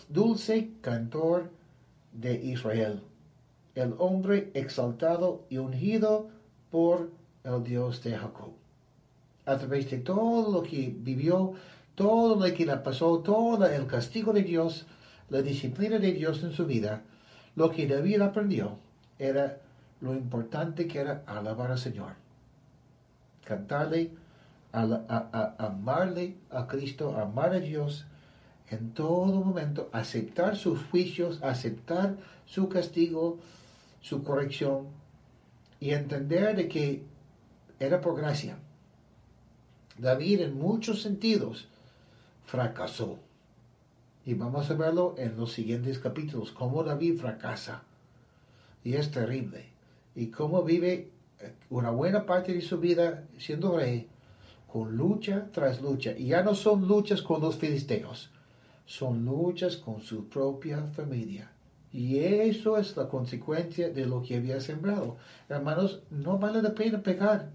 [0.09, 1.51] dulce cantor
[2.13, 3.01] de Israel,
[3.75, 6.29] el hombre exaltado y ungido
[6.71, 7.11] por
[7.43, 8.53] el Dios de Jacob.
[9.45, 11.53] A través de todo lo que vivió,
[11.93, 14.87] todo lo que le pasó, todo el castigo de Dios,
[15.29, 17.03] la disciplina de Dios en su vida,
[17.55, 18.77] lo que David aprendió
[19.19, 19.59] era
[20.01, 22.13] lo importante que era alabar al Señor,
[23.43, 24.11] cantarle,
[24.71, 28.05] amarle a Cristo, amar a Dios,
[28.69, 33.39] en todo momento aceptar sus juicios, aceptar su castigo,
[34.01, 34.87] su corrección
[35.79, 37.03] y entender de que
[37.79, 38.57] era por gracia.
[39.97, 41.67] David en muchos sentidos
[42.45, 43.19] fracasó.
[44.25, 47.83] Y vamos a verlo en los siguientes capítulos, cómo David fracasa.
[48.83, 49.65] Y es terrible.
[50.15, 51.09] Y cómo vive
[51.69, 54.07] una buena parte de su vida siendo rey,
[54.71, 56.11] con lucha tras lucha.
[56.17, 58.29] Y ya no son luchas con los filisteos,
[58.85, 61.51] son luchas con su propia familia.
[61.91, 65.17] Y eso es la consecuencia de lo que había sembrado.
[65.47, 67.49] Hermanos, no vale la pena pecar,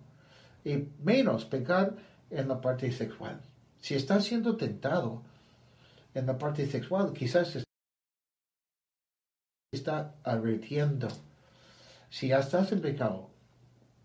[0.64, 1.94] y menos pecar
[2.30, 3.40] en la parte sexual.
[3.78, 5.22] Si está siendo tentado
[6.14, 7.62] en la parte sexual, quizás
[9.72, 11.08] está advirtiendo.
[12.08, 13.30] Si ya estás en pecado,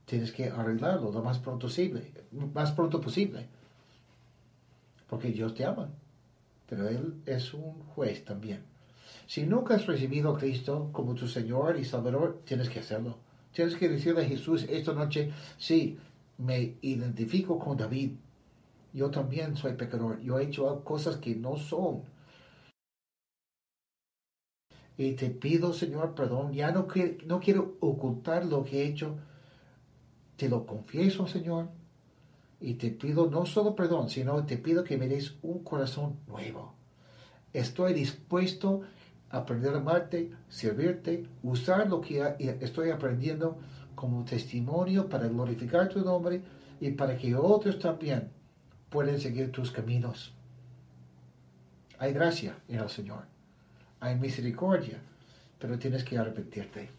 [0.10, 2.12] tienes que arreglarlo lo más pronto posible,
[2.54, 3.46] más pronto posible.
[5.08, 5.90] Porque Dios te ama,
[6.68, 8.64] pero Él es un juez también.
[9.28, 13.18] Si nunca has recibido a Cristo como tu Señor y Salvador, tienes que hacerlo.
[13.54, 16.00] Tienes que decirle a Jesús esta noche, sí,
[16.40, 18.14] me identifico con David.
[18.94, 20.20] Yo también soy pecador.
[20.22, 22.02] Yo he hecho cosas que no son.
[24.98, 26.54] Y te pido, Señor, perdón.
[26.54, 26.88] Ya no,
[27.28, 29.18] no quiero ocultar lo que he hecho
[30.40, 31.68] te lo confieso, Señor,
[32.62, 36.76] y te pido no solo perdón, sino te pido que me des un corazón nuevo.
[37.52, 38.82] Estoy dispuesto
[39.30, 43.58] a aprender a amarte, servirte, usar lo que estoy aprendiendo
[43.96, 46.42] como testimonio para glorificar tu nombre
[46.80, 48.32] y para que otros también
[48.90, 50.34] puedan seguir tus caminos.
[51.98, 53.26] Hay gracia en el Señor,
[54.00, 55.02] hay misericordia,
[55.60, 56.99] pero tienes que arrepentirte.